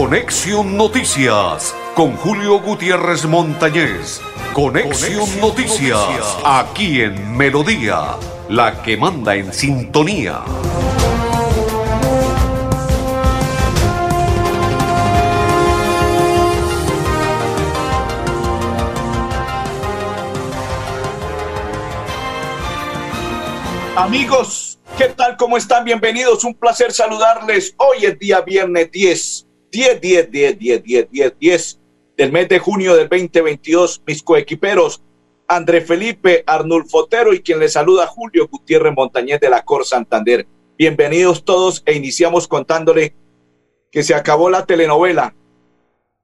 Conexión 0.00 0.78
Noticias 0.78 1.74
con 1.94 2.16
Julio 2.16 2.58
Gutiérrez 2.58 3.26
Montañez. 3.26 4.22
Conexión, 4.54 5.28
Noticias, 5.42 6.38
aquí 6.42 7.02
en 7.02 7.36
Melodía, 7.36 8.16
la 8.48 8.80
que 8.80 8.96
manda 8.96 9.34
en 9.34 9.52
sintonía. 9.52 10.40
Amigos, 23.96 24.78
¿qué 24.96 25.08
tal? 25.08 25.36
¿Cómo 25.36 25.58
están? 25.58 25.84
Bienvenidos. 25.84 26.42
Un 26.44 26.54
placer 26.54 26.90
saludarles. 26.90 27.74
Hoy 27.76 28.06
es 28.06 28.18
día 28.18 28.40
viernes 28.40 28.90
10, 28.90 29.49
10, 29.70 30.00
10, 30.00 30.30
10, 30.30 30.58
10, 30.58 30.82
10, 30.82 31.10
10, 31.10 31.38
10 31.38 31.80
del 32.16 32.32
mes 32.32 32.48
de 32.48 32.58
junio 32.58 32.94
del 32.96 33.08
2022. 33.08 34.02
Mis 34.06 34.22
coequiperos, 34.22 35.02
André 35.48 35.80
Felipe 35.80 36.44
Arnulfo 36.46 36.98
Otero 36.98 37.32
y 37.32 37.40
quien 37.40 37.58
les 37.58 37.72
saluda 37.72 38.06
Julio 38.06 38.48
Gutiérrez 38.48 38.94
Montañez 38.94 39.40
de 39.40 39.50
la 39.50 39.64
Cor 39.64 39.84
Santander. 39.84 40.46
Bienvenidos 40.78 41.44
todos 41.44 41.82
e 41.86 41.94
iniciamos 41.94 42.48
contándole 42.48 43.14
que 43.90 44.02
se 44.02 44.14
acabó 44.14 44.50
la 44.50 44.66
telenovela 44.66 45.34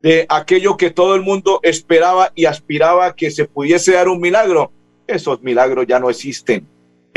de 0.01 0.27
aquello 0.29 0.77
que 0.77 0.91
todo 0.91 1.15
el 1.15 1.23
mundo 1.23 1.61
esperaba 1.63 2.33
y 2.35 2.45
aspiraba 2.45 3.17
que 3.17 3.31
se 3.31 3.47
pudiese 3.47 3.93
dar 3.93 4.09
un 4.09 4.21
milagro. 4.21 4.73
Esos 5.07 5.43
milagros 5.43 5.87
ya 5.87 5.99
no 5.99 6.11
existen 6.11 6.69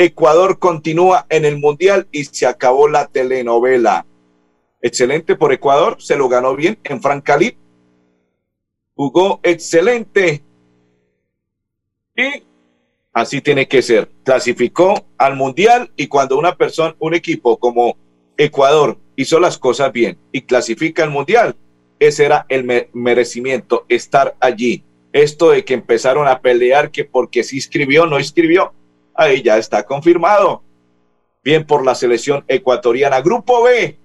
Ecuador 0.02 0.60
continúa 0.60 1.26
en 1.28 1.44
el 1.44 1.58
Mundial 1.60 2.08
y 2.14 2.24
se 2.24 2.48
acabó 2.48 2.88
la 2.88 3.08
telenovela. 3.08 4.06
Excelente 4.82 5.36
por 5.36 5.52
Ecuador, 5.52 6.02
se 6.02 6.16
lo 6.16 6.30
ganó 6.30 6.56
bien 6.56 6.80
en 6.84 7.02
Francalip. 7.02 7.58
Jugó 8.96 9.40
excelente. 9.44 10.44
Y 12.16 12.44
así 13.14 13.42
tiene 13.42 13.68
que 13.68 13.82
ser. 13.82 14.10
Clasificó 14.24 15.06
al 15.18 15.36
Mundial 15.36 15.92
y 15.96 16.08
cuando 16.08 16.38
una 16.38 16.56
persona, 16.56 16.96
un 17.00 17.14
equipo 17.14 17.58
como 17.58 17.98
Ecuador 18.38 18.98
hizo 19.16 19.40
las 19.40 19.58
cosas 19.58 19.92
bien 19.92 20.18
y 20.32 20.42
clasifica 20.42 21.04
al 21.04 21.12
Mundial, 21.12 21.56
ese 22.00 22.26
era 22.26 22.46
el 22.48 22.90
merecimiento, 22.94 23.86
estar 23.90 24.36
allí. 24.40 24.86
Esto 25.12 25.50
de 25.50 25.66
que 25.66 25.74
empezaron 25.74 26.28
a 26.28 26.40
pelear 26.40 26.92
que 26.92 27.04
porque 27.04 27.44
sí 27.44 27.58
escribió, 27.58 28.06
no 28.06 28.18
escribió, 28.18 28.74
ahí 29.14 29.42
ya 29.42 29.58
está 29.58 29.84
confirmado. 29.84 30.64
Bien 31.44 31.66
por 31.66 31.84
la 31.84 31.96
selección 31.96 32.46
ecuatoriana. 32.48 33.22
Grupo 33.22 33.64
B 33.64 33.99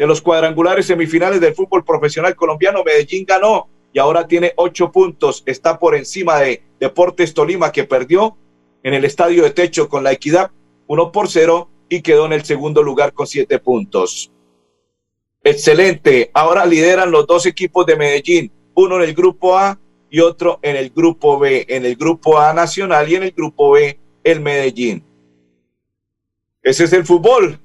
de 0.00 0.06
los 0.06 0.22
cuadrangulares 0.22 0.86
semifinales 0.86 1.42
del 1.42 1.54
fútbol 1.54 1.84
profesional 1.84 2.34
colombiano, 2.34 2.82
Medellín 2.82 3.26
ganó 3.26 3.68
y 3.92 3.98
ahora 3.98 4.26
tiene 4.26 4.54
ocho 4.56 4.90
puntos. 4.90 5.42
Está 5.44 5.78
por 5.78 5.94
encima 5.94 6.40
de 6.40 6.62
Deportes 6.80 7.34
Tolima 7.34 7.70
que 7.70 7.84
perdió 7.84 8.34
en 8.82 8.94
el 8.94 9.04
estadio 9.04 9.42
de 9.42 9.50
techo 9.50 9.90
con 9.90 10.02
la 10.02 10.12
equidad 10.12 10.52
uno 10.86 11.12
por 11.12 11.28
cero 11.28 11.68
y 11.90 12.00
quedó 12.00 12.24
en 12.24 12.32
el 12.32 12.46
segundo 12.46 12.82
lugar 12.82 13.12
con 13.12 13.26
siete 13.26 13.58
puntos. 13.58 14.32
Excelente. 15.44 16.30
Ahora 16.32 16.64
lideran 16.64 17.10
los 17.10 17.26
dos 17.26 17.44
equipos 17.44 17.84
de 17.84 17.96
Medellín, 17.96 18.50
uno 18.72 18.96
en 18.96 19.02
el 19.02 19.14
grupo 19.14 19.58
A 19.58 19.78
y 20.08 20.20
otro 20.20 20.60
en 20.62 20.76
el 20.76 20.88
grupo 20.88 21.38
B. 21.38 21.66
En 21.68 21.84
el 21.84 21.96
grupo 21.96 22.38
A 22.38 22.54
nacional 22.54 23.06
y 23.06 23.16
en 23.16 23.24
el 23.24 23.32
grupo 23.32 23.72
B 23.72 24.00
el 24.24 24.40
Medellín. 24.40 25.04
Ese 26.62 26.84
es 26.84 26.92
el 26.94 27.04
fútbol. 27.04 27.60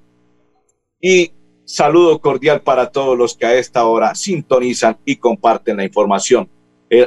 Y 1.00 1.32
saludo 1.66 2.20
cordial 2.22 2.62
para 2.62 2.92
todos 2.92 3.18
los 3.18 3.36
que 3.36 3.46
a 3.46 3.56
esta 3.56 3.86
hora 3.86 4.16
sintonizan 4.16 4.98
y 5.04 5.18
comparten 5.18 5.78
la 5.78 5.84
información. 5.84 6.48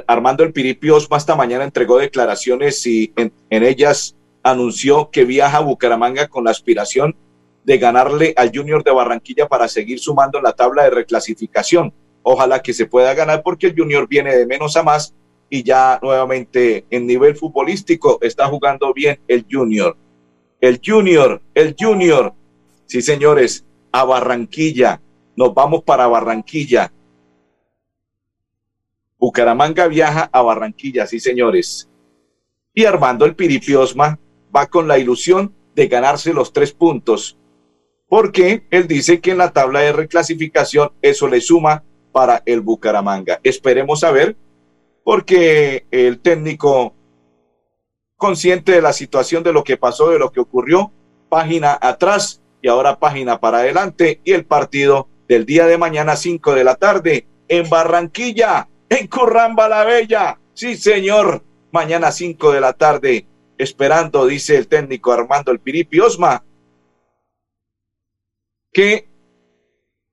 Armando 0.07 0.43
El 0.43 0.53
Piripi 0.53 0.91
Osma 0.91 1.17
esta 1.17 1.37
mañana 1.37 1.65
entregó 1.65 1.99
declaraciones 1.99 2.85
y 2.87 3.13
en, 3.17 3.33
ellas 3.51 4.17
anunció 4.43 5.11
que 5.11 5.25
viaja 5.25 5.59
a 5.59 5.63
Bucaramanga 5.63 6.29
con 6.29 6.45
la 6.45 6.51
aspiración 6.51 7.17
de 7.65 7.79
ganarle 7.79 8.35
al 8.37 8.51
Junior 8.55 8.83
de 8.83 8.91
Barranquilla 8.91 9.47
para 9.47 9.69
seguir 9.69 10.01
sumando 10.01 10.41
la 10.41 10.53
tabla 10.53 10.85
de 10.85 10.91
reclasificación. 10.91 11.93
Ojalá 12.23 12.61
que 12.61 12.75
se 12.75 12.87
pueda 12.87 13.15
ganar 13.15 13.43
porque 13.43 13.69
el 13.69 13.77
Junior 13.77 14.09
viene 14.09 14.35
de 14.35 14.47
menos 14.47 14.77
a 14.77 14.83
más 14.83 15.15
y 15.49 15.63
ya 15.63 15.99
nuevamente 16.03 16.85
en 16.91 17.07
nivel 17.07 17.37
futbolístico 17.37 18.19
está 18.21 18.47
jugando 18.49 18.93
bien 18.93 19.21
el 19.29 19.47
Junior. 19.51 19.97
El 20.61 20.81
Junior, 20.85 21.41
el 21.55 21.77
Junior. 21.79 22.33
Sí, 22.87 23.01
señores, 23.01 23.65
a 23.99 24.05
Barranquilla. 24.05 25.01
Nos 25.35 25.53
vamos 25.53 25.83
para 25.83 26.07
Barranquilla. 26.07 26.93
Bucaramanga 29.19 29.89
viaja 29.89 30.31
a 30.33 30.41
Barranquilla, 30.43 31.05
sí, 31.07 31.19
señores. 31.19 31.89
Y 32.73 32.85
Armando 32.85 33.25
el 33.25 33.35
Piripiosma 33.35 34.21
va 34.55 34.67
con 34.69 34.87
la 34.87 34.99
ilusión 34.99 35.53
de 35.75 35.89
ganarse 35.89 36.33
los 36.33 36.53
tres 36.53 36.73
puntos. 36.73 37.37
Porque 38.09 38.69
él 38.71 38.87
dice 38.87 39.21
que 39.21 39.33
en 39.33 39.39
la 39.39 39.53
tabla 39.53 39.81
de 39.81 39.93
reclasificación 39.93 40.93
eso 41.03 41.27
le 41.27 41.41
suma 41.41 41.83
para 42.13 42.43
el 42.47 42.61
Bucaramanga. 42.61 43.41
Esperemos 43.43 44.05
a 44.05 44.13
ver 44.13 44.37
porque 45.03 45.87
el 45.91 46.21
técnico, 46.21 46.95
consciente 48.17 48.73
de 48.73 48.83
la 48.83 48.93
situación, 48.93 49.43
de 49.43 49.53
lo 49.53 49.65
que 49.65 49.77
pasó, 49.77 50.11
de 50.11 50.21
lo 50.21 50.31
que 50.31 50.41
ocurrió, 50.41 50.93
página 51.29 51.77
atrás 51.81 52.41
y 52.63 52.69
ahora 52.69 52.99
página 52.99 53.41
para 53.41 53.59
adelante 53.59 54.21
y 54.25 54.33
el 54.33 54.45
partido 54.45 55.09
del 55.29 55.45
día 55.45 55.67
de 55.67 55.79
mañana, 55.79 56.17
5 56.17 56.55
de 56.55 56.65
la 56.65 56.77
tarde, 56.77 57.27
en 57.49 57.69
Barranquilla, 57.69 58.69
en 58.89 59.07
Curramba 59.07 59.69
la 59.69 59.85
Bella. 59.85 60.39
Sí, 60.55 60.77
señor, 60.77 61.43
mañana 61.71 62.11
5 62.11 62.53
de 62.53 62.61
la 62.61 62.73
tarde, 62.73 63.27
esperando, 63.59 64.27
dice 64.27 64.57
el 64.57 64.69
técnico 64.69 65.13
Armando 65.13 65.53
El 65.53 65.61
Piripi 65.61 66.01
Osma, 66.01 66.43
que 68.73 69.09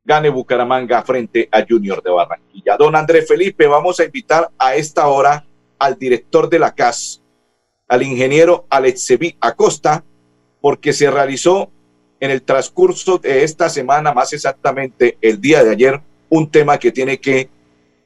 gane 0.04 0.30
Bucaramanga 0.30 1.02
frente 1.04 1.50
a 1.52 1.66
Junior 1.68 2.02
de 2.04 2.12
Barranquilla. 2.12 2.78
Don 2.78 2.96
Andrés 2.96 3.28
Felipe, 3.28 3.68
vamos 3.68 4.00
a 4.00 4.06
invitar 4.06 4.52
a 4.58 4.76
esta 4.76 5.08
hora 5.08 5.46
al 5.80 5.98
director 5.98 6.50
de 6.50 6.60
la 6.60 6.76
CAS, 6.76 7.22
al 7.88 8.04
ingeniero 8.04 8.66
Alexevi 8.70 9.38
Acosta, 9.40 10.04
porque 10.62 10.94
se 10.94 11.10
realizó 11.10 11.72
en 12.26 12.32
el 12.32 12.42
transcurso 12.42 13.18
de 13.18 13.44
esta 13.44 13.70
semana, 13.70 14.14
más 14.14 14.34
exactamente 14.34 15.18
el 15.22 15.40
día 15.40 15.64
de 15.64 15.72
ayer, 15.72 16.02
un 16.30 16.50
tema 16.50 16.78
que 16.78 16.92
tiene 16.92 17.20
que, 17.20 17.50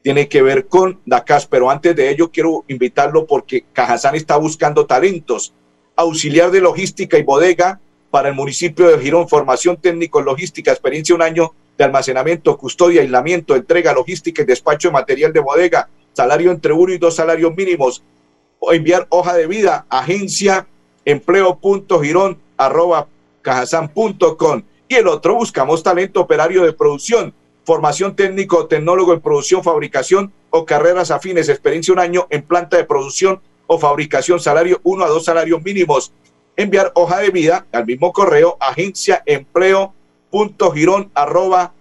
tiene 0.02 0.28
que 0.28 0.42
ver 0.42 0.66
con 0.66 1.00
la 1.06 1.24
CAS. 1.24 1.46
Pero 1.46 1.70
antes 1.70 1.96
de 1.96 2.10
ello, 2.10 2.30
quiero 2.30 2.64
invitarlo 2.68 3.26
porque 3.26 3.64
Cajazán 3.72 4.14
está 4.14 4.36
buscando 4.36 4.86
talentos, 4.86 5.52
auxiliar 5.96 6.50
de 6.50 6.60
logística 6.60 7.18
y 7.18 7.22
bodega 7.22 7.80
para 8.10 8.28
el 8.28 8.34
municipio 8.34 8.88
de 8.88 8.98
Girón, 8.98 9.28
formación 9.28 9.76
técnico 9.76 10.20
logística, 10.20 10.70
experiencia 10.70 11.14
un 11.14 11.22
año 11.22 11.52
de 11.78 11.84
almacenamiento, 11.84 12.56
custodia, 12.58 13.00
aislamiento, 13.00 13.56
entrega, 13.56 13.92
logística 13.92 14.42
y 14.42 14.46
despacho 14.46 14.88
de 14.88 14.92
material 14.92 15.32
de 15.32 15.40
bodega, 15.40 15.88
salario 16.12 16.50
entre 16.50 16.72
uno 16.72 16.92
y 16.92 16.98
dos 16.98 17.16
salarios 17.16 17.54
mínimos, 17.56 18.02
o 18.58 18.72
enviar 18.72 19.06
hoja 19.08 19.34
de 19.34 19.46
vida, 19.46 19.86
agencia 19.88 20.66
empleo.girón 21.04 22.38
arroba 22.58 23.06
cajasan.com. 23.42 24.62
Y 24.88 24.94
el 24.94 25.06
otro, 25.06 25.34
buscamos 25.34 25.82
talento 25.82 26.20
operario 26.20 26.64
de 26.64 26.72
producción, 26.72 27.32
formación 27.64 28.16
técnico, 28.16 28.66
tecnólogo 28.66 29.12
en 29.12 29.20
producción, 29.20 29.62
fabricación 29.62 30.32
o 30.50 30.64
carreras 30.64 31.10
afines, 31.10 31.48
experiencia 31.48 31.94
un 31.94 32.00
año 32.00 32.26
en 32.30 32.42
planta 32.42 32.76
de 32.76 32.84
producción 32.84 33.40
o 33.66 33.78
fabricación, 33.78 34.40
salario 34.40 34.80
uno 34.82 35.04
a 35.04 35.08
dos 35.08 35.24
salarios 35.24 35.62
mínimos. 35.62 36.12
Enviar 36.56 36.90
hoja 36.94 37.18
de 37.18 37.30
vida 37.30 37.66
al 37.72 37.86
mismo 37.86 38.12
correo, 38.12 38.56
agencia 38.60 39.22
empleo 39.26 39.94
punto 40.30 40.72
girón 40.72 41.10
arroba 41.14 41.72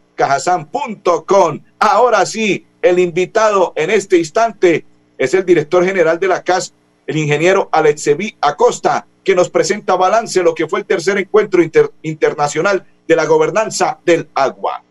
com. 1.26 1.60
Ahora 1.80 2.26
sí, 2.26 2.66
el 2.82 3.00
invitado 3.00 3.74
en 3.76 3.90
este 3.90 4.18
instante 4.18 4.86
es 5.18 5.34
el 5.34 5.46
director 5.46 5.86
general 5.86 6.20
de 6.20 6.28
la 6.28 6.44
CAS, 6.44 6.74
el 7.08 7.18
ingeniero 7.18 7.70
Alexevi 7.72 8.38
Acosta, 8.42 9.08
que 9.24 9.36
nos 9.36 9.50
presenta 9.50 9.95
balance 9.95 10.44
lo 10.44 10.56
que 10.56 10.68
fue 10.68 10.80
el 10.80 10.86
tercer 10.86 11.18
encuentro 11.18 11.62
internacional 12.01 12.86
de 13.07 13.16
la 13.16 13.25
gobernanza 13.25 14.00
del 14.06 14.27
agua. 14.33 14.83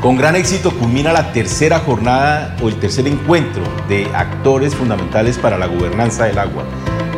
Con 0.00 0.16
gran 0.16 0.36
éxito 0.36 0.70
culmina 0.70 1.12
la 1.12 1.32
tercera 1.32 1.80
jornada 1.80 2.56
o 2.62 2.68
el 2.68 2.78
tercer 2.78 3.08
encuentro 3.08 3.64
de 3.88 4.06
actores 4.14 4.74
fundamentales 4.74 5.36
para 5.36 5.58
la 5.58 5.66
gobernanza 5.66 6.26
del 6.26 6.38
agua 6.38 6.64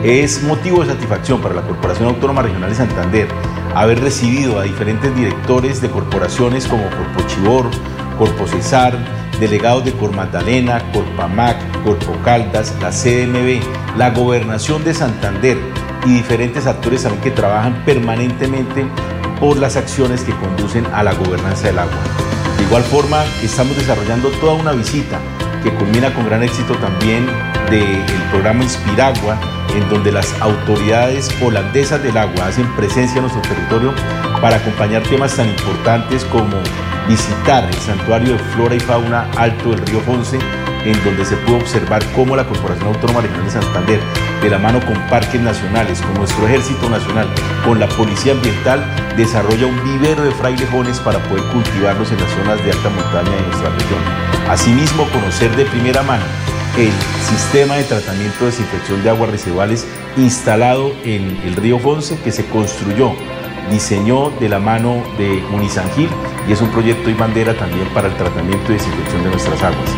es 0.05 0.43
motivo 0.45 0.83
de 0.85 0.93
satisfacción 0.93 1.43
para 1.43 1.55
la 1.55 1.63
Corporación 1.63 2.09
Autónoma 2.09 2.43
Regional 2.43 2.71
de 2.71 2.77
Santander 2.77 3.29
haber 3.75 4.01
recibido 4.01 4.59
a 4.59 4.63
diferentes 4.63 5.15
directores 5.15 5.81
de 5.81 5.91
corporaciones 5.91 6.67
como 6.67 6.85
Corpo 6.85 7.27
Chibor, 8.19 8.29
Corpo 8.29 8.47
Cesar, 8.47 8.95
delegados 9.41 9.85
de 9.85 9.93
Cor 9.93 10.15
Magdalena, 10.15 10.83
Corpamac, 10.93 11.57
Corpo 11.85 12.17
Caldas, 12.25 12.75
la 12.81 12.91
CMB, 12.91 13.97
la 13.97 14.11
Gobernación 14.11 14.85
de 14.85 14.95
Santander 14.95 15.57
y 16.05 16.15
diferentes 16.15 16.67
actores 16.67 17.03
también 17.03 17.23
que 17.23 17.31
trabajan 17.31 17.85
permanentemente 17.85 18.87
por 19.41 19.57
las 19.57 19.77
acciones 19.77 20.23
que 20.23 20.35
conducen 20.35 20.87
a 20.93 21.03
la 21.03 21.15
gobernanza 21.15 21.69
del 21.69 21.79
agua. 21.79 21.99
De 22.57 22.65
igual 22.65 22.83
forma, 22.83 23.25
estamos 23.43 23.77
desarrollando 23.77 24.29
toda 24.41 24.55
una 24.55 24.73
visita 24.73 25.19
que 25.63 25.73
culmina 25.75 26.13
con 26.13 26.27
gran 26.27 26.43
éxito 26.43 26.75
también 26.75 27.27
del 27.71 28.03
programa 28.31 28.65
Inspiragua, 28.65 29.39
en 29.75 29.89
donde 29.89 30.11
las 30.11 30.33
autoridades 30.41 31.31
holandesas 31.43 32.03
del 32.03 32.17
agua 32.17 32.49
hacen 32.49 32.67
presencia 32.75 33.17
en 33.17 33.23
nuestro 33.23 33.43
territorio 33.43 33.95
para 34.41 34.57
acompañar 34.57 35.03
temas 35.03 35.37
tan 35.37 35.49
importantes 35.49 36.25
como 36.25 36.57
visitar 37.09 37.65
el 37.65 37.75
santuario 37.75 38.35
de 38.35 38.39
flora 38.39 38.75
y 38.75 38.81
fauna 38.81 39.29
alto 39.37 39.71
del 39.71 39.87
río 39.87 40.01
Fonce, 40.01 40.39
en 40.85 41.05
donde 41.05 41.25
se 41.25 41.37
pudo 41.39 41.57
observar 41.57 42.05
cómo 42.15 42.37
la 42.37 42.47
Corporación 42.47 42.89
Autónoma 42.89 43.23
Regional 43.23 43.47
de 43.47 43.51
Santander, 43.51 44.01
de 44.43 44.51
la 44.51 44.59
mano 44.59 44.81
con 44.87 44.97
parques 45.09 45.41
nacionales, 45.41 46.01
con 46.03 46.15
nuestro 46.15 46.47
Ejército 46.47 46.89
Nacional, 46.89 47.27
con 47.65 47.81
la 47.81 47.89
Policía 47.89 48.33
Ambiental, 48.33 48.85
desarrolla 49.17 49.67
un 49.67 49.83
vivero 49.83 50.23
de 50.23 50.31
frailejones 50.33 51.01
para 51.01 51.19
poder 51.25 51.43
cultivarlos 51.53 52.13
en 52.13 52.21
las 52.21 52.31
zonas 52.31 52.65
de 52.65 52.71
alta 52.71 52.91
montaña 52.91 53.37
de 53.37 53.43
nuestra 53.43 53.71
región. 53.71 54.01
Asimismo, 54.49 55.09
conocer 55.11 55.55
de 55.57 55.65
primera 55.65 56.03
mano 56.03 56.25
el 56.77 56.93
sistema 57.29 57.77
de 57.77 57.85
tratamiento 57.85 58.41
de 58.41 58.47
desinfección 58.47 59.03
de 59.03 59.11
aguas 59.11 59.31
residuales 59.31 59.87
instalado 60.17 60.93
en 61.05 61.41
el 61.45 61.57
río 61.57 61.79
Fonce 61.79 62.19
que 62.21 62.31
se 62.31 62.45
construyó 62.47 63.15
diseñó 63.71 64.31
de 64.41 64.49
la 64.49 64.59
mano 64.59 65.03
de 65.17 65.43
Unisangil 65.53 66.09
y 66.49 66.53
es 66.53 66.61
un 66.61 66.71
proyecto 66.71 67.11
y 67.11 67.15
bandera 67.15 67.55
también 67.55 67.89
para 67.89 68.09
el 68.09 68.17
tratamiento 68.17 68.73
y 68.73 68.75
desinfección 68.77 69.23
de 69.25 69.31
nuestras 69.31 69.63
aguas. 69.63 69.91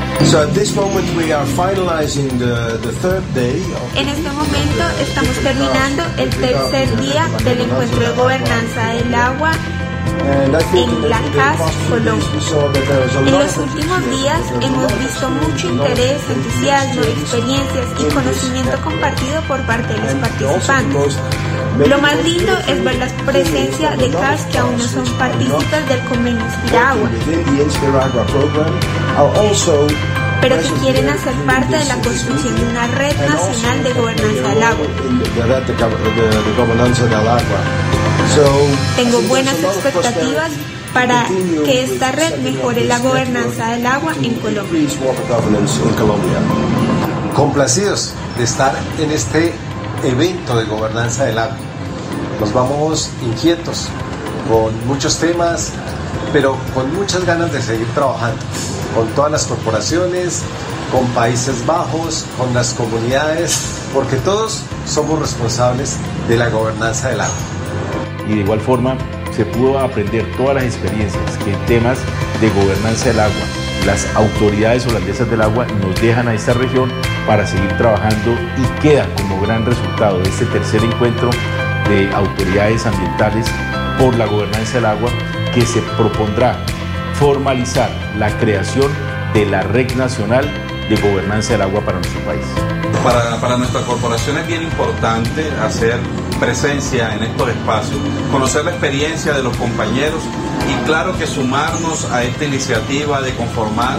En 3.95 4.09
este 4.09 4.31
momento 4.31 4.85
estamos 5.01 5.37
terminando 5.37 6.03
el 6.19 6.31
tercer 6.31 7.01
día 7.01 7.29
del 7.45 7.61
encuentro 7.61 8.01
de 8.01 8.17
gobernanza 8.17 8.89
del 8.89 9.15
agua 9.15 9.53
en 10.75 11.09
la 11.09 11.21
CAS 11.35 11.61
Colombia. 11.89 12.27
En 13.27 13.33
los 13.33 13.57
últimos 13.57 14.11
días 14.11 14.41
hemos 14.61 14.99
visto 14.99 15.31
mucho 15.31 15.69
interés, 15.71 16.23
entusiasmo, 16.29 17.03
experiencias 17.03 17.87
y 17.99 18.15
conocimiento 18.15 18.81
compartido 18.83 19.43
por 19.43 19.61
parte 19.63 19.95
de 19.95 20.01
los 20.01 20.15
participantes. 20.15 21.17
Lo 21.87 21.99
más 21.99 22.25
lindo 22.25 22.53
es 22.69 22.85
ver 22.85 22.97
la 22.97 23.07
presencia 23.25 23.91
de 23.97 24.11
CAS 24.11 24.45
que 24.47 24.59
aún 24.59 24.77
no 24.77 24.85
son 24.85 25.07
partícipes 25.19 25.89
del 25.89 26.01
convenio 26.05 26.45
Inspiragua 26.45 27.11
pero 30.41 30.57
que 30.57 30.71
quieren 30.81 31.09
hacer 31.09 31.35
parte 31.47 31.77
de 31.77 31.85
la 31.85 31.95
construcción 31.97 32.57
de 32.57 32.63
una 32.63 32.87
red 32.87 33.15
nacional 33.17 33.83
de 33.83 33.93
gobernanza 33.93 34.49
del 34.49 34.63
agua. 34.63 34.87
Tengo 38.97 39.21
buenas 39.23 39.55
expectativas 39.59 40.51
para 40.93 41.27
que 41.65 41.85
esta 41.85 42.13
red 42.13 42.39
mejore 42.39 42.85
la 42.85 42.99
gobernanza 42.99 43.71
del 43.71 43.87
agua 43.87 44.15
en 44.23 44.35
Colombia. 44.35 44.81
Complacidos 47.35 48.13
de 48.37 48.45
estar 48.45 48.75
en 48.99 49.11
este 49.11 49.53
evento 50.05 50.57
de 50.57 50.65
gobernanza 50.65 51.25
del 51.25 51.39
agua. 51.39 51.57
Nos 52.41 52.53
vamos 52.53 53.11
inquietos 53.23 53.89
con 54.49 54.87
muchos 54.87 55.17
temas, 55.19 55.73
pero 56.33 56.57
con 56.75 56.95
muchas 56.95 57.25
ganas 57.25 57.53
de 57.53 57.63
seguir 57.63 57.89
trabajando 57.95 58.43
con 58.95 59.07
todas 59.09 59.31
las 59.31 59.45
corporaciones, 59.45 60.43
con 60.93 61.07
Países 61.09 61.65
Bajos, 61.67 62.27
con 62.37 62.53
las 62.53 62.75
comunidades, 62.75 63.61
porque 63.95 64.17
todos 64.17 64.63
somos 64.87 65.19
responsables 65.19 65.97
de 66.29 66.37
la 66.37 66.49
gobernanza 66.49 67.11
del 67.11 67.21
agua. 67.21 67.60
Y 68.31 68.37
de 68.37 68.41
igual 68.41 68.61
forma 68.61 68.97
se 69.33 69.45
pudo 69.45 69.79
aprender 69.79 70.25
todas 70.37 70.55
las 70.55 70.65
experiencias 70.65 71.37
que 71.45 71.53
en 71.53 71.67
temas 71.67 71.99
de 72.41 72.49
gobernanza 72.51 73.11
del 73.11 73.21
agua 73.21 73.61
las 73.87 74.15
autoridades 74.15 74.87
holandesas 74.87 75.31
del 75.31 75.43
agua 75.43 75.67
nos 75.83 76.01
dejan 76.01 76.29
a 76.29 76.35
esta 76.35 76.53
región 76.53 76.91
para 77.27 77.47
seguir 77.47 77.71
trabajando 77.77 78.33
y 78.59 78.81
queda 78.81 79.07
como 79.17 79.41
gran 79.41 79.65
resultado 79.65 80.19
de 80.21 80.29
este 80.29 80.45
tercer 80.47 80.85
encuentro 80.85 81.31
de 81.89 82.09
autoridades 82.15 82.87
ambientales 82.87 83.47
por 83.99 84.17
la 84.17 84.27
gobernanza 84.27 84.75
del 84.75 84.87
agua 84.87 85.11
que 85.55 85.63
se 85.63 85.81
propondrá 85.97 86.57
formalizar 87.15 87.91
la 88.19 88.31
creación 88.39 88.91
de 89.35 89.47
la 89.47 89.63
Red 89.63 89.95
Nacional 89.97 90.49
de 90.89 90.97
Gobernanza 90.97 91.53
del 91.53 91.63
Agua 91.63 91.81
para 91.81 91.99
nuestro 91.99 92.21
país. 92.23 92.80
Para, 93.03 93.57
nuestra 93.57 93.81
corporación 93.83 94.37
es 94.37 94.47
bien 94.47 94.63
importante 94.63 95.51
hacer 95.63 95.99
presencia 96.39 97.15
en 97.15 97.23
estos 97.23 97.49
espacios, 97.49 97.99
conocer 98.31 98.65
la 98.67 98.73
experiencia 98.73 99.33
de 99.33 99.43
los 99.43 99.57
compañeros 99.57 100.23
y 100.69 100.85
claro 100.85 101.17
que 101.17 101.27
sumarnos 101.27 102.05
a 102.11 102.23
esta 102.25 102.45
iniciativa 102.45 103.23
de 103.23 103.35
conformar 103.35 103.99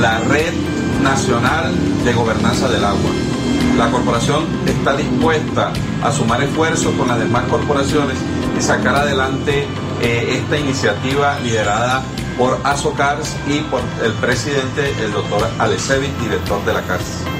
la 0.00 0.18
Red 0.18 0.52
Nacional 1.00 1.72
de 2.04 2.12
Gobernanza 2.12 2.68
del 2.68 2.84
Agua. 2.84 3.10
La 3.78 3.88
corporación 3.88 4.46
está 4.66 4.96
dispuesta 4.96 5.72
a 6.02 6.10
sumar 6.10 6.42
esfuerzos 6.42 6.92
con 6.96 7.06
las 7.06 7.20
demás 7.20 7.44
corporaciones 7.48 8.18
y 8.58 8.62
sacar 8.62 8.96
adelante 8.96 9.68
eh, 10.02 10.40
esta 10.42 10.58
iniciativa 10.58 11.38
liderada 11.38 12.02
por 12.36 12.58
Azocars 12.64 13.36
y 13.46 13.60
por 13.60 13.80
el 14.04 14.12
presidente, 14.14 14.92
el 15.04 15.12
doctor 15.12 15.48
Alecevic, 15.60 16.18
director 16.18 16.64
de 16.64 16.72
la 16.72 16.82
CARS. 16.82 17.39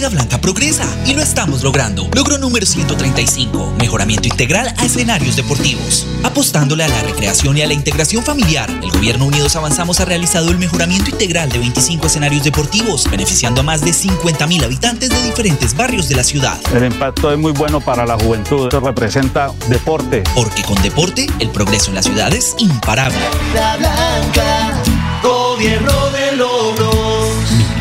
Florida 0.00 0.16
Blanca 0.16 0.40
progresa 0.40 0.86
y 1.04 1.12
lo 1.12 1.20
estamos 1.20 1.62
logrando. 1.62 2.08
Logro 2.14 2.38
número 2.38 2.64
135, 2.64 3.74
mejoramiento 3.78 4.28
integral 4.28 4.72
a 4.78 4.86
escenarios 4.86 5.36
deportivos. 5.36 6.06
Apostándole 6.24 6.84
a 6.84 6.88
la 6.88 7.02
recreación 7.02 7.58
y 7.58 7.62
a 7.62 7.66
la 7.66 7.74
integración 7.74 8.24
familiar, 8.24 8.70
el 8.70 8.90
Gobierno 8.90 9.26
Unidos 9.26 9.56
Avanzamos 9.56 10.00
ha 10.00 10.06
realizado 10.06 10.50
el 10.50 10.56
mejoramiento 10.56 11.10
integral 11.10 11.50
de 11.50 11.58
25 11.58 12.06
escenarios 12.06 12.44
deportivos, 12.44 13.10
beneficiando 13.10 13.60
a 13.60 13.64
más 13.64 13.82
de 13.82 13.92
50 13.92 14.46
mil 14.46 14.64
habitantes 14.64 15.10
de 15.10 15.22
diferentes 15.22 15.76
barrios 15.76 16.08
de 16.08 16.14
la 16.14 16.24
ciudad. 16.24 16.58
El 16.74 16.86
impacto 16.86 17.30
es 17.30 17.38
muy 17.38 17.52
bueno 17.52 17.82
para 17.82 18.06
la 18.06 18.16
juventud, 18.18 18.68
esto 18.68 18.80
representa 18.80 19.52
deporte. 19.68 20.22
Porque 20.34 20.62
con 20.62 20.80
deporte, 20.80 21.26
el 21.40 21.50
progreso 21.50 21.90
en 21.90 21.96
la 21.96 22.02
ciudad 22.02 22.32
es 22.32 22.54
imparable. 22.56 23.18
La 23.52 23.76
Blanca, 23.76 24.82
gobierno 25.22 25.92
de 26.08 26.36
logros. 26.36 27.28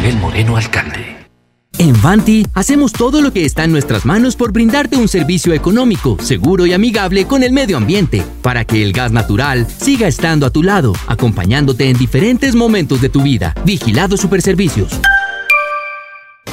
Miguel 0.01 0.17
Moreno, 0.17 0.57
alcalde. 0.57 1.18
En 1.79 1.99
Vanti 2.01 2.45
hacemos 2.55 2.91
todo 2.91 3.21
lo 3.21 3.31
que 3.31 3.45
está 3.45 3.63
en 3.63 3.71
nuestras 3.71 4.05
manos 4.05 4.35
por 4.35 4.51
brindarte 4.51 4.97
un 4.97 5.07
servicio 5.07 5.53
económico, 5.53 6.17
seguro 6.19 6.65
y 6.65 6.73
amigable 6.73 7.25
con 7.25 7.41
el 7.41 7.53
medio 7.53 7.77
ambiente, 7.77 8.21
para 8.41 8.65
que 8.65 8.83
el 8.83 8.91
gas 8.91 9.13
natural 9.13 9.65
siga 9.65 10.05
estando 10.09 10.45
a 10.45 10.49
tu 10.49 10.61
lado, 10.61 10.91
acompañándote 11.07 11.89
en 11.89 11.97
diferentes 11.97 12.53
momentos 12.53 12.99
de 12.99 13.07
tu 13.07 13.21
vida. 13.21 13.55
Vigilado 13.63 14.17
Superservicios. 14.17 14.99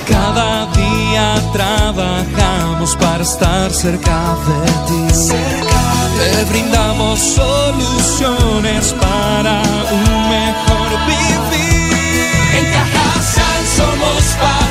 Cada 0.09 0.73
día 0.73 1.43
trabajamos 1.53 2.95
para 2.95 3.25
estar 3.25 3.73
cerca 3.73 4.37
de 4.47 5.09
ti. 5.09 5.33
Te 6.19 6.45
brindamos 6.53 7.19
soluciones 7.19 8.95
para 9.01 9.61
un 9.91 10.29
mejor 10.31 10.89
vivir. 11.05 11.91
En 12.59 12.65
Cajasal 12.73 13.67
somos 13.77 14.56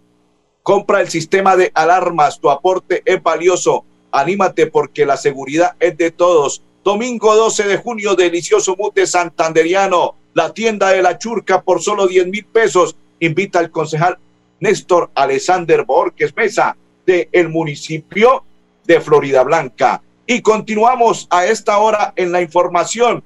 compra 0.62 1.00
el 1.00 1.10
sistema 1.10 1.56
de 1.56 1.72
alarmas, 1.74 2.38
tu 2.38 2.48
aporte 2.48 3.02
es 3.04 3.20
valioso 3.20 3.84
Anímate 4.12 4.66
porque 4.66 5.06
la 5.06 5.16
seguridad 5.16 5.74
es 5.80 5.96
de 5.96 6.10
todos. 6.10 6.62
Domingo 6.84 7.34
12 7.34 7.64
de 7.64 7.76
junio, 7.78 8.14
delicioso 8.14 8.76
mute 8.76 9.06
santanderiano. 9.06 10.16
La 10.34 10.52
tienda 10.52 10.90
de 10.90 11.02
la 11.02 11.18
churca 11.18 11.62
por 11.62 11.82
solo 11.82 12.06
10 12.06 12.26
mil 12.28 12.44
pesos. 12.44 12.94
Invita 13.20 13.58
al 13.58 13.70
concejal 13.70 14.18
Néstor 14.60 15.10
Alexander 15.14 15.84
Borges 15.84 16.36
Mesa 16.36 16.76
del 17.06 17.28
el 17.32 17.48
municipio 17.48 18.44
de 18.84 19.00
Florida 19.00 19.42
Blanca. 19.42 20.02
Y 20.26 20.42
continuamos 20.42 21.26
a 21.30 21.46
esta 21.46 21.78
hora 21.78 22.12
en 22.16 22.32
la 22.32 22.42
información. 22.42 23.22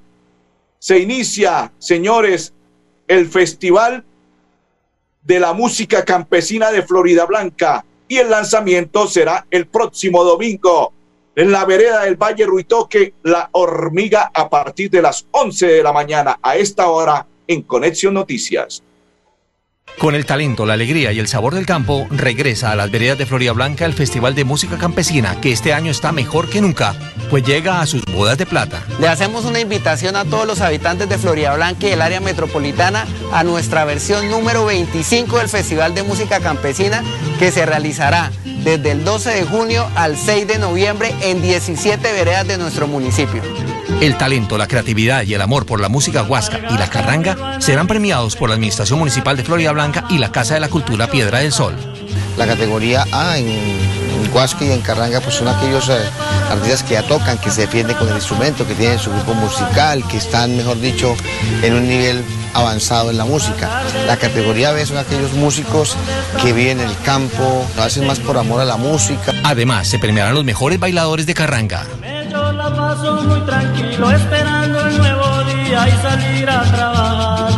Se 0.79 0.99
inicia, 0.99 1.73
señores, 1.79 2.53
el 3.07 3.27
Festival 3.27 4.05
de 5.23 5.39
la 5.39 5.53
Música 5.53 6.05
Campesina 6.05 6.71
de 6.71 6.83
Florida 6.83 7.25
Blanca 7.25 7.83
y 8.07 8.17
el 8.17 8.29
lanzamiento 8.29 9.07
será 9.07 9.45
el 9.49 9.67
próximo 9.67 10.23
domingo 10.23 10.93
en 11.35 11.51
la 11.51 11.65
vereda 11.65 12.03
del 12.03 12.15
Valle 12.15 12.45
Ruitoque, 12.45 13.13
La 13.23 13.49
Hormiga, 13.51 14.31
a 14.33 14.49
partir 14.49 14.89
de 14.89 15.03
las 15.03 15.27
11 15.29 15.67
de 15.67 15.83
la 15.83 15.93
mañana, 15.93 16.39
a 16.41 16.57
esta 16.57 16.87
hora, 16.87 17.27
en 17.45 17.61
Conexión 17.61 18.15
Noticias. 18.15 18.83
Con 19.97 20.13
el 20.13 20.27
talento, 20.27 20.67
la 20.67 20.73
alegría 20.73 21.11
y 21.11 21.17
el 21.17 21.27
sabor 21.27 21.55
del 21.55 21.65
campo, 21.65 22.07
regresa 22.11 22.71
a 22.71 22.75
las 22.75 22.91
veredas 22.91 23.17
de 23.17 23.25
Florida 23.25 23.51
Blanca 23.51 23.83
el 23.83 23.95
Festival 23.95 24.35
de 24.35 24.45
Música 24.45 24.77
Campesina, 24.77 25.41
que 25.41 25.51
este 25.51 25.73
año 25.73 25.89
está 25.89 26.11
mejor 26.11 26.49
que 26.49 26.61
nunca, 26.61 26.93
pues 27.31 27.43
llega 27.43 27.81
a 27.81 27.87
sus 27.87 28.05
bodas 28.05 28.37
de 28.37 28.45
plata. 28.45 28.83
Le 28.99 29.07
hacemos 29.07 29.45
una 29.45 29.59
invitación 29.59 30.15
a 30.15 30.23
todos 30.23 30.45
los 30.45 30.61
habitantes 30.61 31.09
de 31.09 31.17
Florida 31.17 31.55
Blanca 31.55 31.87
y 31.87 31.91
el 31.91 32.03
área 32.03 32.19
metropolitana 32.19 33.07
a 33.33 33.43
nuestra 33.43 33.85
versión 33.85 34.29
número 34.29 34.65
25 34.65 35.39
del 35.39 35.49
Festival 35.49 35.95
de 35.95 36.03
Música 36.03 36.39
Campesina, 36.41 37.03
que 37.39 37.51
se 37.51 37.65
realizará 37.65 38.31
desde 38.63 38.91
el 38.91 39.03
12 39.03 39.31
de 39.31 39.43
junio 39.45 39.89
al 39.95 40.15
6 40.15 40.47
de 40.47 40.59
noviembre 40.59 41.15
en 41.21 41.41
17 41.41 42.13
veredas 42.13 42.47
de 42.47 42.59
nuestro 42.59 42.87
municipio. 42.87 43.41
El 43.99 44.15
talento, 44.15 44.59
la 44.59 44.67
creatividad 44.67 45.23
y 45.23 45.33
el 45.33 45.41
amor 45.41 45.65
por 45.65 45.81
la 45.81 45.89
música 45.89 46.21
huasca 46.21 46.59
y 46.69 46.77
la 46.77 46.87
carranga 46.87 47.59
serán 47.59 47.87
premiados 47.87 48.35
por 48.35 48.47
la 48.47 48.53
Administración 48.53 48.99
Municipal 48.99 49.35
de 49.35 49.43
Florida 49.43 49.71
Blanca 49.71 50.05
y 50.11 50.19
la 50.19 50.31
Casa 50.31 50.53
de 50.53 50.59
la 50.59 50.69
Cultura 50.69 51.07
Piedra 51.07 51.39
del 51.39 51.51
Sol. 51.51 51.75
La 52.37 52.45
categoría 52.45 53.05
A 53.11 53.39
en, 53.39 53.47
huasca 54.31 54.65
y 54.65 54.71
en 54.71 54.81
carranga 54.81 55.19
pues 55.19 55.33
son 55.33 55.47
aquellos 55.47 55.89
eh, 55.89 55.97
artistas 56.51 56.83
que 56.83 56.93
ya 56.93 57.07
tocan, 57.07 57.39
que 57.39 57.49
se 57.49 57.61
defienden 57.61 57.97
con 57.97 58.07
el 58.07 58.15
instrumento, 58.15 58.67
que 58.67 58.75
tienen 58.75 58.99
su 58.99 59.09
grupo 59.09 59.33
musical, 59.33 60.07
que 60.07 60.17
están, 60.17 60.55
mejor 60.55 60.79
dicho, 60.79 61.15
en 61.63 61.73
un 61.73 61.87
nivel 61.87 62.23
avanzado 62.53 63.09
en 63.09 63.17
la 63.17 63.25
música. 63.25 63.81
La 64.05 64.17
categoría 64.17 64.73
B 64.73 64.85
son 64.85 64.97
aquellos 64.97 65.33
músicos 65.33 65.97
que 66.43 66.53
viven 66.53 66.81
en 66.81 66.89
el 66.89 66.97
campo, 66.99 67.65
lo 67.75 67.81
hacen 67.81 68.05
más 68.05 68.19
por 68.19 68.37
amor 68.37 68.61
a 68.61 68.65
la 68.65 68.77
música. 68.77 69.33
Además, 69.43 69.87
se 69.87 69.97
premiarán 69.97 70.35
los 70.35 70.45
mejores 70.45 70.79
bailadores 70.79 71.25
de 71.25 71.33
carranga. 71.33 71.87
Muy 72.87 73.41
tranquilo 73.41 74.11
esperando 74.11 74.87
el 74.87 74.97
nuevo 74.97 75.43
día 75.43 75.89
y 75.89 76.01
salir 76.01 76.49
a 76.49 76.63
trabajar. 76.63 77.51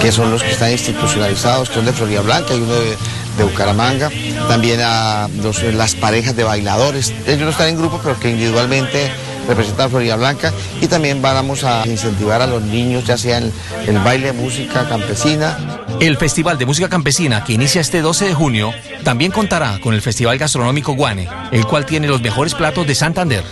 Que 0.00 0.12
son 0.12 0.30
los 0.30 0.40
que 0.40 0.52
están 0.52 0.70
institucionalizados, 0.70 1.70
que 1.70 1.74
son 1.74 1.86
de 1.86 1.92
Florida 1.92 2.20
Blanca 2.20 2.54
y 2.54 2.60
uno 2.60 2.72
de, 2.72 2.96
Bucaramanga. 3.42 4.10
También 4.46 4.80
a 4.80 5.28
las 5.72 5.94
parejas 5.96 6.36
de 6.36 6.44
bailadores. 6.44 7.12
Ellos 7.26 7.40
no 7.40 7.48
están 7.48 7.70
en 7.70 7.78
grupo, 7.78 7.98
pero 8.00 8.18
que 8.20 8.30
individualmente 8.30 9.10
representan 9.48 9.86
a 9.86 9.88
Florida 9.88 10.14
Blanca. 10.14 10.52
Y 10.80 10.86
también 10.86 11.20
vamos 11.20 11.64
a 11.64 11.84
incentivar 11.88 12.42
a 12.42 12.46
los 12.46 12.62
niños, 12.62 13.04
ya 13.04 13.18
sea 13.18 13.38
en 13.38 13.52
el 13.88 13.98
baile 14.04 14.32
música 14.32 14.88
campesina. 14.88 15.83
El 16.00 16.16
Festival 16.16 16.58
de 16.58 16.66
Música 16.66 16.88
Campesina, 16.88 17.44
que 17.44 17.52
inicia 17.52 17.80
este 17.80 18.00
12 18.00 18.26
de 18.26 18.34
junio, 18.34 18.72
también 19.04 19.30
contará 19.30 19.78
con 19.80 19.94
el 19.94 20.02
Festival 20.02 20.38
Gastronómico 20.38 20.94
Guane, 20.94 21.28
el 21.52 21.66
cual 21.66 21.86
tiene 21.86 22.08
los 22.08 22.20
mejores 22.20 22.54
platos 22.54 22.86
de 22.86 22.94
Santander. 22.94 23.44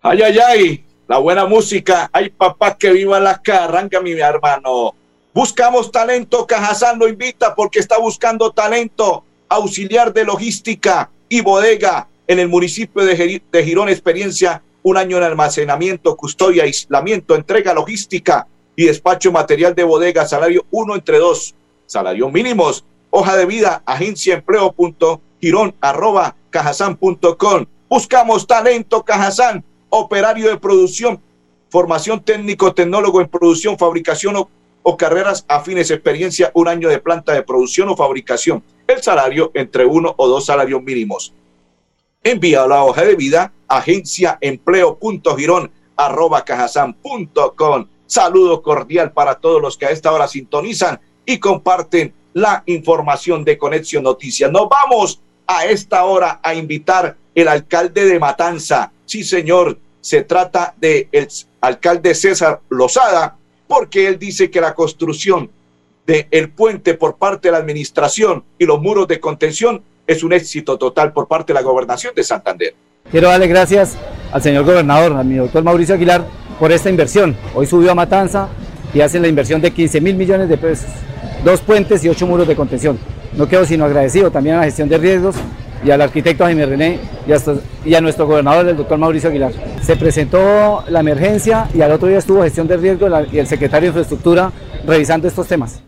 Ay, 0.00 0.22
ay, 0.22 0.38
ay, 0.38 0.84
la 1.06 1.18
buena 1.18 1.44
música. 1.44 2.08
Ay, 2.12 2.30
papá, 2.30 2.78
que 2.78 2.92
viva 2.92 3.20
la 3.20 3.42
carranga, 3.42 4.00
mi 4.00 4.12
hermano. 4.12 4.94
Buscamos 5.34 5.92
talento, 5.92 6.46
Cajazán 6.46 6.98
lo 6.98 7.08
invita 7.08 7.54
porque 7.54 7.80
está 7.80 7.98
buscando 7.98 8.52
talento, 8.52 9.24
auxiliar 9.48 10.12
de 10.12 10.24
logística 10.24 11.10
y 11.28 11.40
bodega 11.40 12.08
en 12.26 12.38
el 12.38 12.48
municipio 12.48 13.04
de 13.04 13.64
Girón, 13.64 13.88
experiencia 13.88 14.62
un 14.82 14.96
año 14.96 15.16
en 15.16 15.24
almacenamiento, 15.24 16.16
custodia, 16.16 16.64
aislamiento, 16.64 17.34
entrega 17.34 17.74
logística 17.74 18.46
y 18.76 18.84
despacho 18.84 19.32
material 19.32 19.74
de 19.74 19.84
bodega, 19.84 20.26
salario 20.26 20.64
uno 20.70 20.94
entre 20.94 21.18
dos, 21.18 21.54
salarios 21.86 22.32
mínimos, 22.32 22.84
hoja 23.10 23.36
de 23.36 23.46
vida, 23.46 23.82
agencia 23.86 24.34
empleo 24.34 24.72
punto, 24.72 25.20
girón, 25.40 25.74
arroba, 25.80 26.36
cajazán.com. 26.50 27.66
Buscamos 27.88 28.46
talento, 28.46 29.02
Cajazán, 29.02 29.64
operario 29.88 30.50
de 30.50 30.58
producción, 30.58 31.20
formación 31.70 32.22
técnico, 32.22 32.74
tecnólogo 32.74 33.20
en 33.20 33.28
producción, 33.28 33.78
fabricación 33.78 34.36
o, 34.36 34.50
o 34.82 34.96
carreras 34.96 35.44
afines, 35.48 35.90
experiencia, 35.90 36.50
un 36.54 36.68
año 36.68 36.88
de 36.88 36.98
planta 36.98 37.32
de 37.32 37.42
producción 37.42 37.88
o 37.88 37.96
fabricación. 37.96 38.62
El 38.86 39.02
salario 39.02 39.50
entre 39.54 39.86
uno 39.86 40.14
o 40.16 40.28
dos 40.28 40.46
salarios 40.46 40.82
mínimos. 40.82 41.32
Envía 42.22 42.66
la 42.66 42.84
hoja 42.84 43.04
de 43.04 43.16
vida 43.16 43.52
agencia 43.68 44.38
empleo.girón 44.40 45.70
arroba 45.96 46.44
cajasan.com. 46.44 47.86
Saludo 48.06 48.62
cordial 48.62 49.12
para 49.12 49.34
todos 49.34 49.60
los 49.60 49.76
que 49.76 49.86
a 49.86 49.90
esta 49.90 50.12
hora 50.12 50.26
sintonizan 50.26 51.00
y 51.26 51.38
comparten 51.38 52.14
la 52.32 52.62
información 52.66 53.44
de 53.44 53.58
Conexión 53.58 54.04
Noticias. 54.04 54.50
Nos 54.50 54.68
vamos 54.68 55.20
a 55.46 55.66
esta 55.66 56.04
hora 56.04 56.40
a 56.42 56.54
invitar 56.54 57.16
el 57.34 57.48
alcalde 57.48 58.06
de 58.06 58.18
Matanza. 58.18 58.92
Sí, 59.04 59.24
señor, 59.24 59.78
se 60.00 60.22
trata 60.22 60.74
de 60.78 61.08
el 61.12 61.28
alcalde 61.60 62.14
César 62.14 62.60
Lozada, 62.68 63.36
porque 63.66 64.06
él 64.06 64.18
dice 64.18 64.50
que 64.50 64.60
la 64.60 64.74
construcción 64.74 65.50
del 66.06 66.26
el 66.30 66.50
puente 66.50 66.94
por 66.94 67.16
parte 67.16 67.48
de 67.48 67.52
la 67.52 67.58
administración 67.58 68.42
y 68.58 68.64
los 68.64 68.80
muros 68.80 69.06
de 69.08 69.20
contención 69.20 69.82
es 70.06 70.22
un 70.22 70.32
éxito 70.32 70.78
total 70.78 71.12
por 71.12 71.28
parte 71.28 71.52
de 71.52 71.60
la 71.60 71.62
gobernación 71.62 72.14
de 72.14 72.24
Santander. 72.24 72.74
Quiero 73.10 73.28
darle 73.28 73.46
gracias 73.46 73.96
al 74.32 74.42
señor 74.42 74.64
gobernador, 74.64 75.14
a 75.16 75.22
mi 75.22 75.36
doctor 75.36 75.64
Mauricio 75.64 75.94
Aguilar, 75.94 76.26
por 76.60 76.72
esta 76.72 76.90
inversión. 76.90 77.34
Hoy 77.54 77.64
subió 77.64 77.90
a 77.92 77.94
Matanza 77.94 78.48
y 78.92 79.00
hacen 79.00 79.22
la 79.22 79.28
inversión 79.28 79.62
de 79.62 79.70
15 79.70 80.02
mil 80.02 80.14
millones 80.14 80.50
de 80.50 80.58
pesos, 80.58 80.90
dos 81.42 81.62
puentes 81.62 82.04
y 82.04 82.10
ocho 82.10 82.26
muros 82.26 82.46
de 82.46 82.54
contención. 82.54 82.98
No 83.34 83.48
quedo 83.48 83.64
sino 83.64 83.86
agradecido 83.86 84.30
también 84.30 84.56
a 84.56 84.58
la 84.58 84.64
gestión 84.64 84.90
de 84.90 84.98
riesgos 84.98 85.36
y 85.82 85.90
al 85.90 86.02
arquitecto 86.02 86.44
Jaime 86.44 86.66
René 86.66 86.98
y, 87.86 87.94
a 87.94 88.00
nuestro 88.02 88.26
gobernador, 88.26 88.68
el 88.68 88.76
doctor 88.76 88.98
Mauricio 88.98 89.30
Aguilar. 89.30 89.52
Se 89.80 89.96
presentó 89.96 90.84
la 90.90 91.00
emergencia 91.00 91.66
y 91.72 91.80
al 91.80 91.92
otro 91.92 92.08
día 92.08 92.18
estuvo 92.18 92.42
gestión 92.42 92.68
de 92.68 92.76
riesgo 92.76 93.08
y 93.32 93.38
el 93.38 93.46
secretario 93.46 93.86
de 93.86 94.00
infraestructura 94.00 94.52
revisando 94.86 95.26
estos 95.26 95.46
temas. 95.46 95.82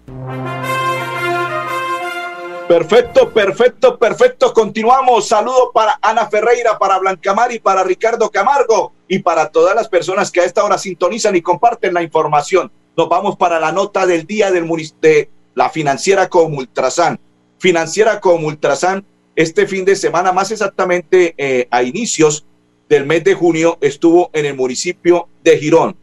Perfecto, 2.70 3.30
perfecto, 3.30 3.98
perfecto. 3.98 4.54
Continuamos. 4.54 5.26
Saludo 5.26 5.72
para 5.74 5.98
Ana 6.00 6.28
Ferreira, 6.28 6.78
para 6.78 7.00
Blancamar 7.00 7.50
y 7.50 7.58
para 7.58 7.82
Ricardo 7.82 8.30
Camargo 8.30 8.92
y 9.08 9.18
para 9.18 9.50
todas 9.50 9.74
las 9.74 9.88
personas 9.88 10.30
que 10.30 10.40
a 10.40 10.44
esta 10.44 10.62
hora 10.62 10.78
sintonizan 10.78 11.34
y 11.34 11.42
comparten 11.42 11.92
la 11.92 12.00
información. 12.00 12.70
Nos 12.96 13.08
vamos 13.08 13.36
para 13.36 13.58
la 13.58 13.72
nota 13.72 14.06
del 14.06 14.24
día 14.24 14.52
del 14.52 14.68
de 15.00 15.28
la 15.56 15.68
financiera 15.68 16.28
como 16.28 16.58
Ultrasan. 16.58 17.18
Financiera 17.58 18.20
como 18.20 18.46
Ultrasan, 18.46 19.04
este 19.34 19.66
fin 19.66 19.84
de 19.84 19.96
semana, 19.96 20.30
más 20.30 20.52
exactamente 20.52 21.34
eh, 21.38 21.66
a 21.72 21.82
inicios 21.82 22.46
del 22.88 23.04
mes 23.04 23.24
de 23.24 23.34
junio 23.34 23.78
estuvo 23.80 24.30
en 24.32 24.46
el 24.46 24.54
municipio 24.54 25.26
de 25.42 25.58
Girón. 25.58 25.96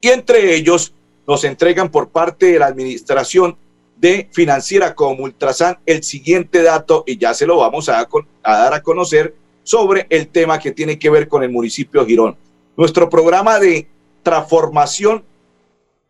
Y 0.00 0.10
entre 0.10 0.54
ellos 0.54 0.94
nos 1.26 1.42
entregan 1.42 1.90
por 1.90 2.10
parte 2.10 2.52
de 2.52 2.60
la 2.60 2.66
administración 2.66 3.56
de 4.00 4.28
financiera 4.32 4.94
como 4.94 5.24
Ultrasan 5.24 5.78
el 5.84 6.02
siguiente 6.02 6.62
dato 6.62 7.04
y 7.06 7.18
ya 7.18 7.34
se 7.34 7.46
lo 7.46 7.58
vamos 7.58 7.88
a, 7.88 8.08
dar 8.42 8.74
a 8.74 8.82
conocer 8.82 9.34
sobre 9.62 10.06
el 10.08 10.28
tema 10.28 10.58
que 10.58 10.72
tiene 10.72 10.98
que 10.98 11.10
ver 11.10 11.28
con 11.28 11.42
el 11.42 11.50
municipio 11.50 12.00
de 12.00 12.06
Girón. 12.06 12.36
Nuestro 12.76 13.10
programa 13.10 13.58
de 13.58 13.86
transformación 14.22 15.22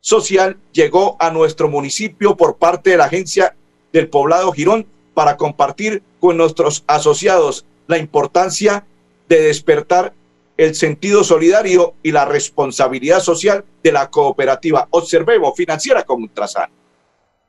social 0.01 0.57
llegó 0.73 1.17
a 1.19 1.31
nuestro 1.31 1.69
municipio 1.69 2.37
por 2.37 2.57
parte 2.57 2.91
de 2.91 2.97
la 2.97 3.07
agencia 3.07 3.57
del 3.93 4.09
poblado 4.09 4.53
Girón 4.53 4.87
para 5.13 5.37
compartir 5.37 6.03
con 6.21 6.37
nuestros 6.37 6.85
asociados 6.87 7.67
la 7.89 7.99
importancia 7.99 8.87
de 9.29 9.43
despertar 9.43 10.15
el 10.57 10.77
sentido 10.77 11.25
solidario 11.25 11.95
y 12.03 12.13
la 12.13 12.25
responsabilidad 12.25 13.21
social 13.21 13.65
de 13.83 13.93
la 13.93 14.11
cooperativa 14.11 14.87
Observemos 14.91 15.55
Financiera 15.57 16.05
como 16.05 16.25
Ultrasan. 16.25 16.71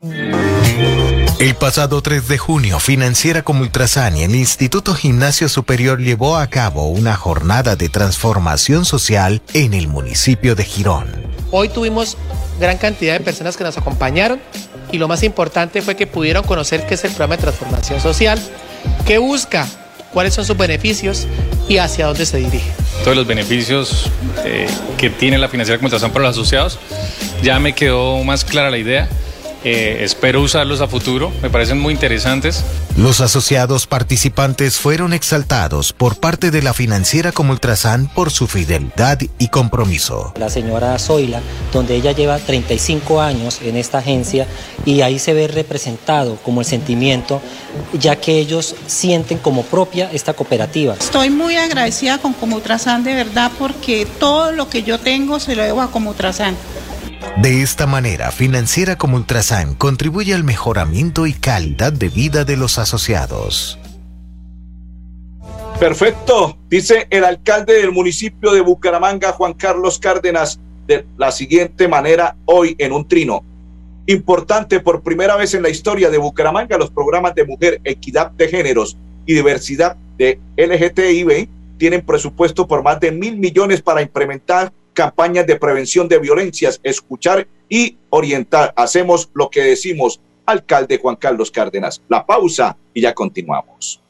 El 0.04 1.54
pasado 1.60 2.02
3 2.02 2.28
de 2.28 2.40
junio, 2.40 2.80
Financiera 2.80 3.44
como 3.44 3.62
Ultrasan 3.62 4.18
y 4.18 4.24
el 4.24 4.34
Instituto 4.34 4.96
Gimnasio 4.96 5.48
Superior 5.48 6.00
llevó 6.00 6.38
a 6.38 6.48
cabo 6.48 6.88
una 6.88 7.16
jornada 7.16 7.76
de 7.76 7.88
transformación 7.88 8.84
social 8.86 9.44
en 9.54 9.76
el 9.76 9.88
municipio 9.88 10.56
de 10.56 10.64
Girón. 10.64 11.06
Hoy 11.52 11.70
tuvimos 11.70 12.18
gran 12.60 12.80
cantidad 12.80 13.14
de 13.14 13.20
personas 13.20 13.58
que 13.58 13.64
nos 13.64 13.78
acompañaron 13.78 14.40
y 14.92 14.98
lo 14.98 15.08
más 15.08 15.22
importante 15.22 15.84
fue 15.84 15.96
que 15.96 16.08
pudieron 16.08 16.44
conocer 16.46 16.88
qué 16.88 16.96
es 16.96 17.04
el 17.04 17.12
programa 17.12 17.36
de 17.36 17.44
transformación 17.44 18.02
social, 18.02 18.42
qué 19.06 19.20
busca, 19.20 19.68
cuáles 20.12 20.34
son 20.34 20.46
sus 20.46 20.58
beneficios 20.58 21.28
y 21.70 21.78
hacia 21.78 22.08
dónde 22.08 22.26
se 22.26 22.38
dirige. 22.38 22.72
Todos 23.04 23.16
los 23.16 23.28
beneficios 23.28 24.10
eh, 24.46 24.68
que 24.98 25.12
tiene 25.12 25.38
la 25.38 25.48
financiera 25.48 25.78
como 25.78 25.90
Ultrasan 25.90 26.12
para 26.12 26.26
los 26.26 26.36
asociados, 26.36 26.80
ya 27.44 27.60
me 27.60 27.76
quedó 27.76 28.24
más 28.24 28.44
clara 28.44 28.72
la 28.72 28.80
idea 28.80 29.08
eh, 29.64 30.00
espero 30.02 30.42
usarlos 30.42 30.82
a 30.82 30.88
futuro, 30.88 31.32
me 31.42 31.50
parecen 31.50 31.80
muy 31.80 31.94
interesantes. 31.94 32.64
Los 32.98 33.22
asociados 33.22 33.88
participantes 33.88 34.78
fueron 34.78 35.14
exaltados 35.14 35.94
por 35.94 36.20
parte 36.20 36.52
de 36.52 36.62
la 36.62 36.74
financiera 36.74 37.32
como 37.32 37.54
Ultrasan 37.54 38.08
por 38.08 38.32
su 38.32 38.48
fidelidad 38.48 39.20
y 39.38 39.48
compromiso. 39.50 40.34
La 40.40 40.50
señora 40.50 40.98
Zoila, 40.98 41.42
donde 41.72 41.96
ella 41.96 42.12
lleva 42.12 42.40
35 42.40 43.22
años 43.22 43.60
en 43.62 43.78
esta 43.78 44.00
agencia 44.00 44.48
y 44.86 45.02
ahí 45.02 45.20
se 45.20 45.34
ve 45.34 45.48
representado 45.48 46.38
como 46.38 46.62
el 46.62 46.66
sentimiento, 46.66 47.42
ya 47.94 48.16
que 48.16 48.40
ellos 48.40 48.76
sienten 48.88 49.38
como 49.38 49.64
propia 49.64 50.10
esta 50.12 50.34
cooperativa. 50.34 50.96
Estoy 50.96 51.30
muy 51.30 51.56
agradecida 51.56 52.18
con 52.18 52.36
Ultrasan 52.52 53.04
de 53.04 53.14
verdad 53.14 53.52
porque 53.60 54.08
todo 54.20 54.52
lo 54.52 54.70
que 54.70 54.84
yo 54.84 55.00
tengo 55.00 55.40
se 55.40 55.56
lo 55.56 55.64
debo 55.64 55.82
a 55.82 55.90
Ultrasan. 55.94 56.56
De 57.38 57.62
esta 57.62 57.88
manera, 57.88 58.32
Financiera 58.32 58.98
como 58.98 59.18
Ultrasan 59.18 59.76
contribuye 59.76 60.34
al 60.34 60.44
mejoramiento 60.44 61.28
y 61.28 61.34
calidad 61.34 61.94
de 61.94 62.10
vida 62.10 62.44
de 62.44 62.58
los 62.58 62.78
asociados. 62.78 63.80
Perfecto, 65.80 66.58
dice 66.70 67.08
el 67.10 67.24
alcalde 67.24 67.74
del 67.74 67.92
municipio 67.92 68.52
de 68.52 68.62
Bucaramanga, 68.62 69.32
Juan 69.32 69.54
Carlos 69.54 69.98
Cárdenas, 69.98 70.60
de 70.86 71.06
la 71.18 71.32
siguiente 71.32 71.88
manera 71.88 72.36
hoy 72.46 72.76
en 72.78 72.92
un 72.92 73.08
trino. 73.08 73.44
Importante 74.06 74.80
por 74.80 75.02
primera 75.02 75.36
vez 75.36 75.54
en 75.54 75.64
la 75.64 75.70
historia 75.70 76.10
de 76.10 76.18
Bucaramanga, 76.18 76.78
los 76.78 76.92
programas 76.92 77.34
de 77.34 77.46
mujer, 77.46 77.82
equidad 77.84 78.32
de 78.32 78.48
géneros 78.48 78.98
y 79.26 79.34
diversidad 79.34 79.96
de 80.18 80.40
LGTBI 80.58 81.50
tienen 81.78 82.02
presupuesto 82.02 82.68
por 82.68 82.84
más 82.84 83.00
de 83.00 83.12
mil 83.12 83.38
millones 83.38 83.82
para 83.82 84.02
implementar 84.04 84.72
campañas 84.94 85.48
de 85.48 85.56
prevención 85.56 86.08
de 86.08 86.20
violencias, 86.20 86.80
escuchar 86.84 87.48
y 87.70 87.98
orientar. 88.10 88.74
Hacemos 88.76 89.30
lo 89.34 89.50
que 89.50 89.62
decimos, 89.64 90.20
alcalde 90.46 90.98
Juan 90.98 91.16
Carlos 91.16 91.52
Cárdenas. 91.52 92.02
La 92.08 92.26
pausa 92.26 92.78
y 92.94 93.02
ya 93.02 93.14
continuamos. 93.14 94.02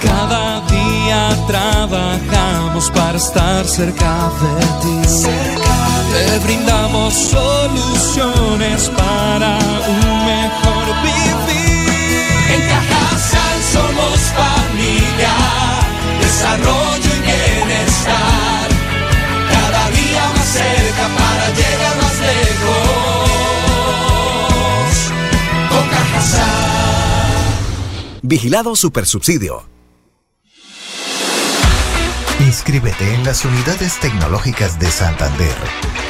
Cada 0.00 0.60
día 0.68 1.46
trabajamos 1.46 2.90
para 2.90 3.18
estar 3.18 3.64
cerca 3.66 4.30
de 4.40 4.66
ti. 4.82 5.00
Te 6.12 6.38
brindamos 6.40 7.14
soluciones 7.14 8.88
para 8.90 9.58
un 9.88 10.26
mejor 10.26 10.86
vivir. 11.02 11.90
En 12.52 12.60
Cajasal 12.68 13.62
somos 13.72 14.20
familia, 14.34 15.32
desarrollo 16.20 16.79
Vigilado 28.30 28.76
Supersubsidio. 28.76 29.64
Inscríbete 32.38 33.12
en 33.12 33.24
las 33.24 33.44
unidades 33.44 33.98
tecnológicas 33.98 34.78
de 34.78 34.88
Santander, 34.88 35.56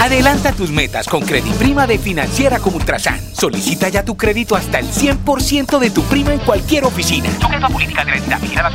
Adelanta 0.00 0.52
tus 0.52 0.70
metas 0.70 1.06
con 1.08 1.22
Prima 1.58 1.86
de 1.86 1.98
Financiera 1.98 2.58
como 2.58 2.76
Ultrasan. 2.76 3.20
Solicita 3.34 3.88
ya 3.88 4.04
tu 4.04 4.16
crédito 4.16 4.56
hasta 4.56 4.78
el 4.78 4.86
100% 4.86 5.78
de 5.78 5.90
tu 5.90 6.02
prima 6.02 6.32
en 6.32 6.40
cualquier 6.40 6.84
oficina. 6.84 7.30
Sujeto 7.40 7.66
a 7.66 7.68
política 7.68 8.04
de 8.04 8.20
la 8.28 8.38
vigilada 8.38 8.70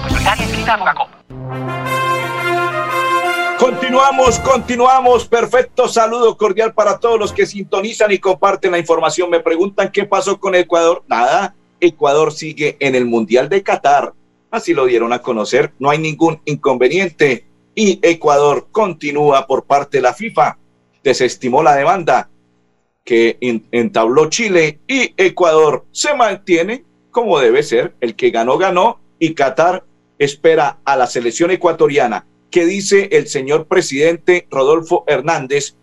Continuamos, 3.60 4.39
continuamos. 4.39 5.25
Perfecto 5.25 5.88
saludo 5.88 6.38
cordial 6.38 6.73
para 6.73 6.99
todos 6.99 7.19
los 7.19 7.34
que 7.34 7.45
sintonizan 7.45 8.12
y 8.12 8.19
comparten 8.19 8.71
la 8.71 8.80
información. 8.80 9.30
Me 9.30 9.39
preguntan 9.39 9.91
qué 9.91 10.06
pasó 10.06 10.39
con 10.39 10.56
Ecuador. 10.56 11.03
Nada, 11.08 11.56
Ecuador 11.80 12.32
sigue 12.32 12.77
en 12.80 12.95
el 12.95 13.06
Mundial 13.06 13.49
de 13.49 13.63
Qatar. 13.63 14.13
Así 14.51 14.73
lo 14.73 14.86
dieron 14.86 15.12
a 15.12 15.21
conocer. 15.21 15.73
No 15.80 15.89
hay 15.89 15.97
ningún 15.97 16.39
inconveniente. 16.45 17.47
Y 17.75 17.99
Ecuador 18.01 18.67
continúa 18.71 19.45
por 19.47 19.65
parte 19.65 19.97
de 19.97 20.03
la 20.03 20.13
FIFA 20.13 20.58
desestimó 21.08 21.63
la 21.63 21.76
demanda 21.76 22.30
que 23.04 23.38
entabló 23.72 24.30
Chile 24.30 24.80
y 24.88 25.13
Ecuador 25.15 25.86
se 25.91 26.13
mantiene 26.13 26.84
como 27.12 27.39
debe 27.39 27.63
ser, 27.63 27.96
el 28.02 28.15
que 28.15 28.30
ganó 28.30 28.58
ganó 28.58 29.00
y 29.17 29.34
Qatar 29.34 29.86
espera 30.20 30.78
a 30.86 30.96
la 30.96 31.08
selección 31.08 31.50
ecuatoriana. 31.50 32.28
¿Qué 32.52 32.65
dice 32.65 33.10
el 33.12 33.28
señor 33.28 33.65
presidente 33.65 34.48
Rodolfo 34.52 35.04
Hernández? 35.08 35.76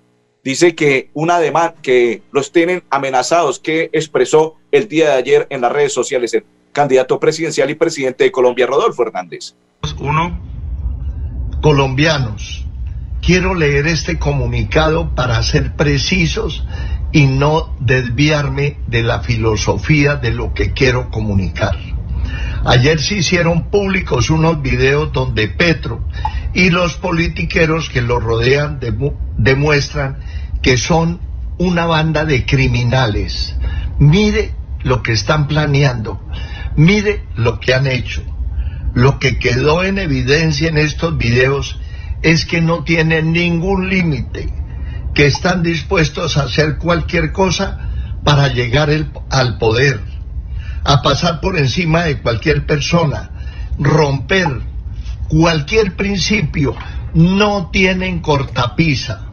Dice 0.44 0.74
que 0.74 1.10
una 1.14 1.40
demanda 1.40 1.74
que 1.82 2.22
los 2.30 2.52
tienen 2.52 2.84
amenazados 2.90 3.58
que 3.58 3.90
expresó 3.92 4.56
el 4.70 4.86
día 4.86 5.06
de 5.06 5.14
ayer 5.14 5.46
en 5.50 5.62
las 5.62 5.72
redes 5.72 5.92
sociales 5.92 6.34
el 6.34 6.44
candidato 6.72 7.18
presidencial 7.18 7.70
y 7.70 7.74
presidente 7.74 8.24
de 8.24 8.30
Colombia 8.30 8.66
Rodolfo 8.66 9.02
Hernández. 9.02 9.54
Uno, 9.98 10.38
colombianos 11.62 12.63
Quiero 13.24 13.54
leer 13.54 13.86
este 13.86 14.18
comunicado 14.18 15.14
para 15.14 15.42
ser 15.42 15.76
precisos 15.76 16.62
y 17.10 17.24
no 17.24 17.74
desviarme 17.80 18.76
de 18.86 19.02
la 19.02 19.20
filosofía 19.20 20.16
de 20.16 20.30
lo 20.30 20.52
que 20.52 20.72
quiero 20.72 21.10
comunicar. 21.10 21.74
Ayer 22.66 23.00
se 23.00 23.16
hicieron 23.16 23.70
públicos 23.70 24.28
unos 24.28 24.60
videos 24.60 25.10
donde 25.12 25.48
Petro 25.48 26.04
y 26.52 26.68
los 26.68 26.98
politiqueros 26.98 27.88
que 27.88 28.02
lo 28.02 28.20
rodean 28.20 28.78
demuestran 29.38 30.18
que 30.60 30.76
son 30.76 31.18
una 31.56 31.86
banda 31.86 32.26
de 32.26 32.44
criminales. 32.44 33.54
Mire 33.98 34.50
lo 34.82 35.02
que 35.02 35.12
están 35.12 35.48
planeando, 35.48 36.20
mire 36.76 37.24
lo 37.36 37.58
que 37.58 37.72
han 37.72 37.86
hecho. 37.86 38.22
Lo 38.92 39.18
que 39.18 39.38
quedó 39.38 39.82
en 39.82 39.98
evidencia 39.98 40.68
en 40.68 40.76
estos 40.76 41.16
videos 41.16 41.80
es 42.24 42.46
que 42.46 42.62
no 42.62 42.84
tienen 42.84 43.32
ningún 43.32 43.90
límite, 43.90 44.48
que 45.12 45.26
están 45.26 45.62
dispuestos 45.62 46.38
a 46.38 46.44
hacer 46.44 46.78
cualquier 46.78 47.32
cosa 47.32 47.78
para 48.24 48.48
llegar 48.48 48.88
al 49.28 49.58
poder, 49.58 50.00
a 50.84 51.02
pasar 51.02 51.42
por 51.42 51.58
encima 51.58 52.04
de 52.04 52.22
cualquier 52.22 52.64
persona, 52.64 53.30
romper 53.78 54.48
cualquier 55.28 55.96
principio, 55.96 56.74
no 57.12 57.68
tienen 57.70 58.20
cortapisa. 58.20 59.26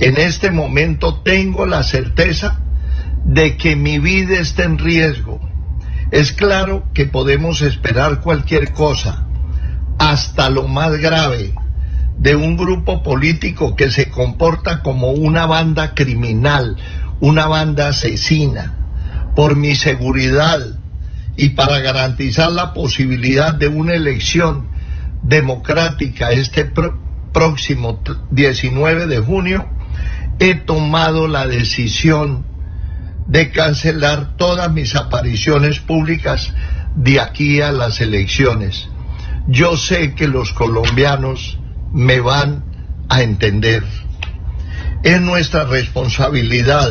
En 0.00 0.16
este 0.18 0.50
momento 0.50 1.20
tengo 1.20 1.66
la 1.66 1.84
certeza 1.84 2.58
de 3.24 3.56
que 3.56 3.76
mi 3.76 4.00
vida 4.00 4.40
está 4.40 4.64
en 4.64 4.78
riesgo. 4.78 5.38
Es 6.10 6.32
claro 6.32 6.88
que 6.94 7.06
podemos 7.06 7.62
esperar 7.62 8.22
cualquier 8.22 8.72
cosa, 8.72 9.24
hasta 10.00 10.50
lo 10.50 10.66
más 10.66 10.96
grave, 10.96 11.54
de 12.18 12.34
un 12.34 12.56
grupo 12.56 13.02
político 13.02 13.76
que 13.76 13.90
se 13.90 14.10
comporta 14.10 14.82
como 14.82 15.10
una 15.12 15.46
banda 15.46 15.94
criminal, 15.94 16.76
una 17.20 17.46
banda 17.46 17.88
asesina. 17.88 18.74
Por 19.36 19.54
mi 19.56 19.76
seguridad 19.76 20.60
y 21.36 21.50
para 21.50 21.78
garantizar 21.78 22.50
la 22.50 22.74
posibilidad 22.74 23.54
de 23.54 23.68
una 23.68 23.94
elección 23.94 24.68
democrática 25.22 26.30
este 26.30 26.70
próximo 27.32 28.00
19 28.32 29.06
de 29.06 29.18
junio, 29.20 29.68
he 30.40 30.54
tomado 30.54 31.28
la 31.28 31.46
decisión 31.46 32.44
de 33.28 33.50
cancelar 33.50 34.36
todas 34.36 34.72
mis 34.72 34.96
apariciones 34.96 35.78
públicas 35.78 36.52
de 36.96 37.20
aquí 37.20 37.60
a 37.60 37.70
las 37.70 38.00
elecciones. 38.00 38.88
Yo 39.46 39.76
sé 39.76 40.14
que 40.14 40.26
los 40.26 40.52
colombianos 40.52 41.57
me 41.92 42.20
van 42.20 42.64
a 43.08 43.22
entender. 43.22 43.84
Es 45.02 45.20
nuestra 45.20 45.64
responsabilidad 45.64 46.90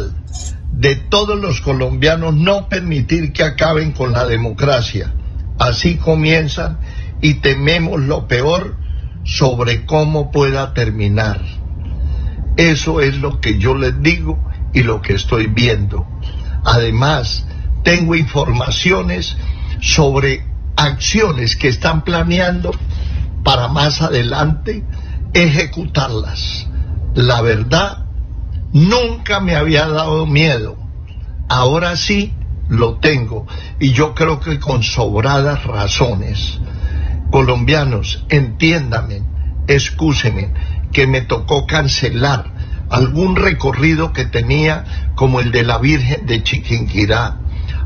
de 0.72 0.96
todos 0.96 1.40
los 1.40 1.62
colombianos 1.62 2.36
no 2.36 2.70
permitir 2.70 3.34
que 3.34 3.44
acaben 3.44 3.92
con 3.92 4.12
la 4.12 4.26
democracia. 4.26 5.14
Así 5.58 5.96
comienzan 5.96 6.80
y 7.22 7.36
tememos 7.36 8.00
lo 8.02 8.28
peor 8.28 8.76
sobre 9.24 9.86
cómo 9.86 10.32
pueda 10.32 10.74
terminar. 10.74 11.42
Eso 12.58 13.02
es 13.02 13.18
lo 13.18 13.40
que 13.40 13.58
yo 13.58 13.76
les 13.76 14.02
digo 14.02 14.40
y 14.74 14.84
lo 14.84 15.02
que 15.02 15.14
estoy 15.14 15.48
viendo. 15.48 16.08
Además, 16.64 17.46
tengo 17.84 18.16
informaciones 18.16 19.36
sobre 19.82 20.44
acciones 20.76 21.56
que 21.56 21.68
están 21.68 22.04
planeando 22.04 22.72
para 23.48 23.70
más 23.70 24.02
adelante 24.02 24.84
ejecutarlas. 25.34 26.68
La 27.16 27.40
verdad, 27.40 28.00
nunca 28.74 29.40
me 29.40 29.56
había 29.56 29.88
dado 29.88 30.26
miedo. 30.26 30.76
Ahora 31.48 31.96
sí 31.96 32.34
lo 32.68 32.96
tengo 32.96 33.48
y 33.80 33.94
yo 33.94 34.14
creo 34.14 34.42
que 34.42 34.60
con 34.60 34.84
sobradas 34.84 35.64
razones. 35.64 36.60
Colombianos, 37.32 38.26
entiéndame, 38.28 39.24
excúsenme, 39.68 40.54
que 40.92 41.08
me 41.08 41.22
tocó 41.22 41.66
cancelar 41.66 42.52
algún 42.90 43.38
recorrido 43.38 44.12
que 44.12 44.26
tenía 44.26 45.14
como 45.16 45.40
el 45.40 45.54
de 45.54 45.64
la 45.64 45.78
Virgen 45.78 46.26
de 46.26 46.44
Chiquinquirá, 46.44 47.38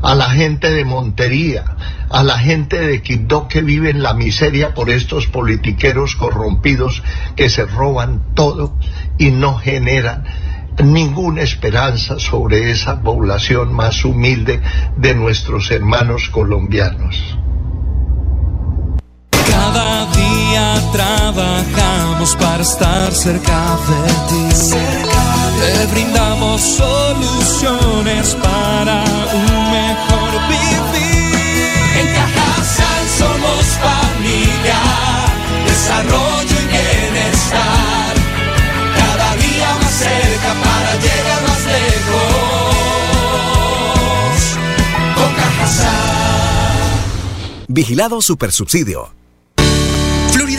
a 0.02 0.14
la 0.14 0.30
gente 0.30 0.70
de 0.70 0.84
Montería, 0.84 1.64
a 2.10 2.22
la 2.22 2.38
gente 2.38 2.78
de 2.78 3.00
Quibdó 3.02 3.48
que 3.48 3.62
vive 3.62 3.90
en 3.90 4.02
la 4.02 4.14
miseria 4.14 4.74
por 4.74 4.90
estos 4.90 5.26
politiqueros 5.28 6.16
corrompidos 6.16 7.02
que 7.36 7.48
se 7.48 7.64
roban 7.64 8.34
todo 8.34 8.76
y 9.18 9.30
no 9.30 9.56
generan 9.56 10.24
ninguna 10.82 11.42
esperanza 11.42 12.18
sobre 12.18 12.70
esa 12.70 13.00
población 13.02 13.72
más 13.72 14.04
humilde 14.04 14.60
de 14.96 15.14
nuestros 15.14 15.70
hermanos 15.70 16.28
colombianos. 16.30 17.38
Cada 19.50 20.06
día 20.12 20.74
trabajamos 20.92 22.36
para 22.36 22.62
estar 22.62 23.12
cerca 23.12 23.76
de 23.88 24.12
ti. 24.28 24.56
Te 25.60 25.86
brindamos 25.92 26.60
soluciones 26.60 28.34
para 28.42 29.04
un 29.34 29.61
En 30.34 32.06
Cajasal 32.14 33.08
somos 33.18 33.64
familia, 33.86 34.80
desarrollo 35.66 36.56
y 36.62 36.66
bienestar. 36.66 38.14
Cada 38.96 39.36
día 39.36 39.74
más 39.80 39.92
cerca 39.92 40.54
para 40.64 40.92
llegar 40.96 41.42
más 41.48 41.62
lejos. 41.66 42.72
Con 45.16 45.30
Cajasal. 45.34 45.92
Vigilado 47.68 48.22
Supersubsidio. 48.22 49.21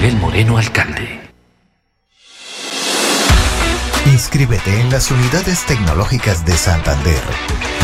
Miguel 0.00 0.16
Moreno, 0.18 0.56
alcalde. 0.56 1.20
Inscríbete 4.06 4.80
en 4.80 4.90
las 4.90 5.10
unidades 5.10 5.66
tecnológicas 5.66 6.46
de 6.46 6.52
Santander, 6.52 7.20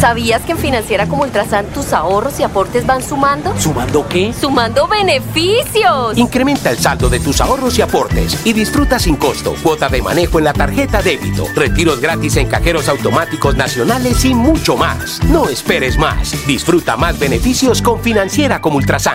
¿Sabías 0.00 0.42
que 0.42 0.52
en 0.52 0.58
Financiera 0.58 1.08
como 1.08 1.22
Ultrasan 1.22 1.66
tus 1.66 1.92
ahorros 1.92 2.38
y 2.40 2.42
aportes 2.42 2.86
van 2.86 3.02
sumando? 3.02 3.54
¿Sumando 3.58 4.06
qué? 4.08 4.32
¡Sumando 4.32 4.88
beneficios! 4.88 6.16
Incrementa 6.16 6.70
el 6.70 6.78
saldo 6.78 7.08
de 7.08 7.20
tus 7.20 7.40
ahorros 7.40 7.78
y 7.78 7.82
aportes 7.82 8.44
y 8.44 8.52
disfruta 8.52 8.98
sin 8.98 9.16
costo 9.16 9.54
cuota 9.62 9.88
de 9.88 10.02
manejo 10.02 10.38
en 10.38 10.44
la 10.44 10.52
tarjeta 10.52 11.02
débito, 11.02 11.46
retiros 11.54 12.00
gratis 12.00 12.36
en 12.36 12.48
cajeros 12.48 12.88
automáticos 12.88 13.56
nacionales 13.56 14.24
y 14.24 14.34
mucho 14.34 14.76
más. 14.76 15.22
No 15.24 15.48
esperes 15.48 15.98
más. 15.98 16.34
Disfruta 16.46 16.96
más 16.96 17.18
beneficios 17.18 17.82
con 17.82 18.00
Financiera 18.00 18.60
como 18.60 18.78
Ultrasan. 18.78 19.14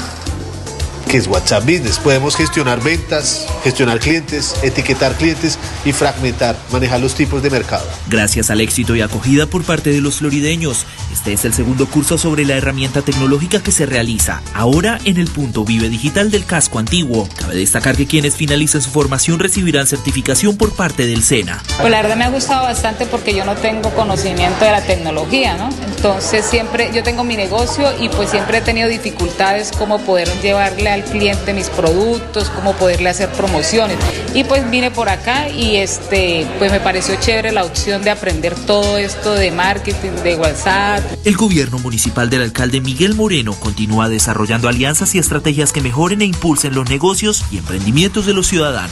que 1.09 1.17
es 1.17 1.27
WhatsApp 1.27 1.63
Business. 1.63 1.99
Podemos 1.99 2.35
gestionar 2.35 2.81
ventas, 2.81 3.45
gestionar 3.63 3.99
clientes, 3.99 4.55
etiquetar 4.63 5.13
clientes 5.15 5.59
y 5.85 5.91
fragmentar, 5.91 6.55
manejar 6.71 6.99
los 6.99 7.15
tipos 7.15 7.41
de 7.43 7.49
mercado. 7.49 7.85
Gracias 8.07 8.49
al 8.49 8.61
éxito 8.61 8.95
y 8.95 9.01
acogida 9.01 9.45
por 9.45 9.63
parte 9.63 9.91
de 9.91 10.01
los 10.01 10.17
florideños, 10.17 10.85
este 11.11 11.33
es 11.33 11.45
el 11.45 11.53
segundo 11.53 11.87
curso 11.87 12.17
sobre 12.17 12.45
la 12.45 12.55
herramienta 12.55 13.01
tecnológica 13.01 13.61
que 13.61 13.71
se 13.71 13.85
realiza 13.85 14.41
ahora 14.53 14.99
en 15.05 15.17
el 15.17 15.27
punto 15.27 15.63
Vive 15.63 15.89
Digital 15.89 16.31
del 16.31 16.45
casco 16.45 16.79
antiguo. 16.79 17.29
Cabe 17.37 17.55
destacar 17.55 17.95
que 17.95 18.07
quienes 18.07 18.35
finalicen 18.35 18.81
su 18.81 18.89
formación 18.89 19.39
recibirán 19.39 19.87
certificación 19.87 20.57
por 20.57 20.75
parte 20.75 21.05
del 21.05 21.23
SENA. 21.23 21.61
Pues 21.79 21.91
la 21.91 22.01
verdad 22.01 22.15
me 22.15 22.25
ha 22.25 22.29
gustado 22.29 22.63
bastante 22.63 23.05
porque 23.05 23.35
yo 23.35 23.45
no 23.45 23.55
tengo 23.55 23.89
conocimiento 23.91 24.65
de 24.65 24.71
la 24.71 24.81
tecnología, 24.81 25.55
¿no? 25.55 25.69
Entonces 26.03 26.45
siempre 26.45 26.91
yo 26.93 27.01
tengo 27.01 27.23
mi 27.23 27.37
negocio 27.37 27.87
y 27.97 28.09
pues 28.09 28.29
siempre 28.29 28.57
he 28.57 28.61
tenido 28.61 28.89
dificultades 28.89 29.71
como 29.71 29.99
poder 29.99 30.27
llevarle 30.41 30.89
al 30.89 31.05
cliente 31.05 31.53
mis 31.53 31.69
productos, 31.69 32.49
cómo 32.49 32.73
poderle 32.73 33.07
hacer 33.07 33.29
promociones. 33.31 33.95
Y 34.33 34.43
pues 34.43 34.69
vine 34.69 34.91
por 34.91 35.07
acá 35.07 35.47
y 35.47 35.77
este 35.77 36.45
pues 36.59 36.73
me 36.73 36.81
pareció 36.81 37.15
chévere 37.15 37.53
la 37.53 37.63
opción 37.63 38.01
de 38.01 38.09
aprender 38.09 38.53
todo 38.53 38.97
esto 38.97 39.33
de 39.33 39.51
marketing, 39.51 40.11
de 40.25 40.35
WhatsApp. 40.35 41.01
El 41.23 41.37
gobierno 41.37 41.79
municipal 41.79 42.29
del 42.29 42.41
alcalde 42.41 42.81
Miguel 42.81 43.15
Moreno 43.15 43.53
continúa 43.57 44.09
desarrollando 44.09 44.67
alianzas 44.67 45.15
y 45.15 45.19
estrategias 45.19 45.71
que 45.71 45.79
mejoren 45.79 46.21
e 46.21 46.25
impulsen 46.25 46.75
los 46.75 46.89
negocios 46.89 47.45
y 47.49 47.59
emprendimientos 47.59 48.25
de 48.25 48.33
los 48.33 48.47
ciudadanos. 48.47 48.91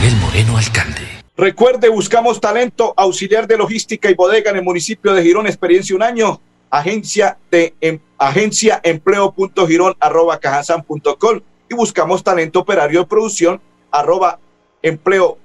Miguel 0.00 0.16
Moreno, 0.16 0.56
alcalde. 0.56 1.07
Recuerde, 1.38 1.88
buscamos 1.88 2.40
talento, 2.40 2.92
auxiliar 2.96 3.46
de 3.46 3.56
logística 3.56 4.10
y 4.10 4.14
bodega 4.14 4.50
en 4.50 4.56
el 4.56 4.64
municipio 4.64 5.14
de 5.14 5.22
Girón, 5.22 5.46
experiencia 5.46 5.94
un 5.94 6.02
año, 6.02 6.40
agencia 6.68 7.38
de 7.48 7.76
em, 7.80 8.00
agencia 8.18 8.80
empleo.girón 8.82 9.94
arroba 10.00 10.40
cajasan.com 10.40 11.40
y 11.70 11.74
buscamos 11.76 12.24
talento 12.24 12.58
operario 12.58 12.98
de 12.98 13.06
producción 13.06 13.60
arroba 13.92 14.40
empleo 14.82 15.38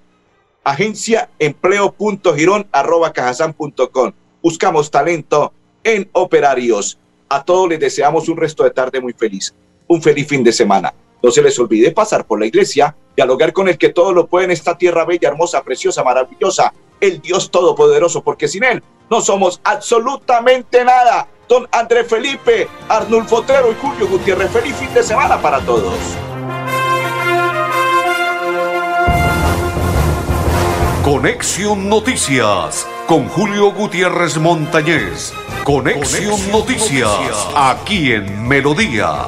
agencia 0.64 1.30
empleo.girón 1.38 2.68
arroba 2.72 3.14
cajasan.com. 3.14 4.14
Buscamos 4.42 4.90
talento 4.90 5.54
en 5.84 6.10
operarios. 6.14 6.98
A 7.30 7.44
todos 7.44 7.70
les 7.70 7.80
deseamos 7.80 8.28
un 8.30 8.38
resto 8.38 8.64
de 8.64 8.72
tarde 8.72 9.00
muy 9.00 9.14
feliz, 9.14 9.54
un 9.86 10.02
feliz 10.02 10.28
fin 10.28 10.44
de 10.44 10.54
semana. 10.54 10.92
No 11.24 11.32
se 11.32 11.42
les 11.42 11.58
olvide 11.58 11.92
pasar 11.92 12.26
por 12.26 12.38
la 12.38 12.46
iglesia, 12.46 12.98
dialogar 13.16 13.54
con 13.54 13.70
el 13.70 13.78
que 13.78 13.90
todo 13.90 14.12
lo 14.12 14.28
puede 14.28 14.46
en 14.46 14.52
esta 14.52 14.78
tierra 14.78 15.06
bella, 15.06 15.30
hermosa, 15.30 15.64
preciosa, 15.64 16.04
maravillosa, 16.04 16.74
el 17.00 17.22
Dios 17.22 17.50
Todopoderoso, 17.50 18.22
porque 18.22 18.50
sin 18.50 18.66
Él 18.66 18.84
no 19.10 19.22
somos 19.22 19.62
absolutamente 19.64 20.84
nada. 20.84 21.30
Don 21.48 21.66
André 21.72 22.04
Felipe, 22.04 22.68
Arnulfo 22.90 23.38
Otero 23.38 23.72
y 23.72 23.76
Julio 23.76 24.08
Gutiérrez, 24.08 24.52
feliz 24.52 24.76
fin 24.76 24.94
de 24.94 25.02
semana 25.02 25.42
para 25.42 25.62
todos. 25.62 25.98
Conexión 31.06 31.88
Noticias 31.88 32.88
con 33.08 33.30
Julio 33.30 33.72
Gutiérrez 33.72 34.38
Montañez. 34.38 35.34
Conexión, 35.64 36.52
Noticias, 36.52 37.48
aquí 37.56 38.12
en 38.12 38.48
Melodía, 38.48 39.28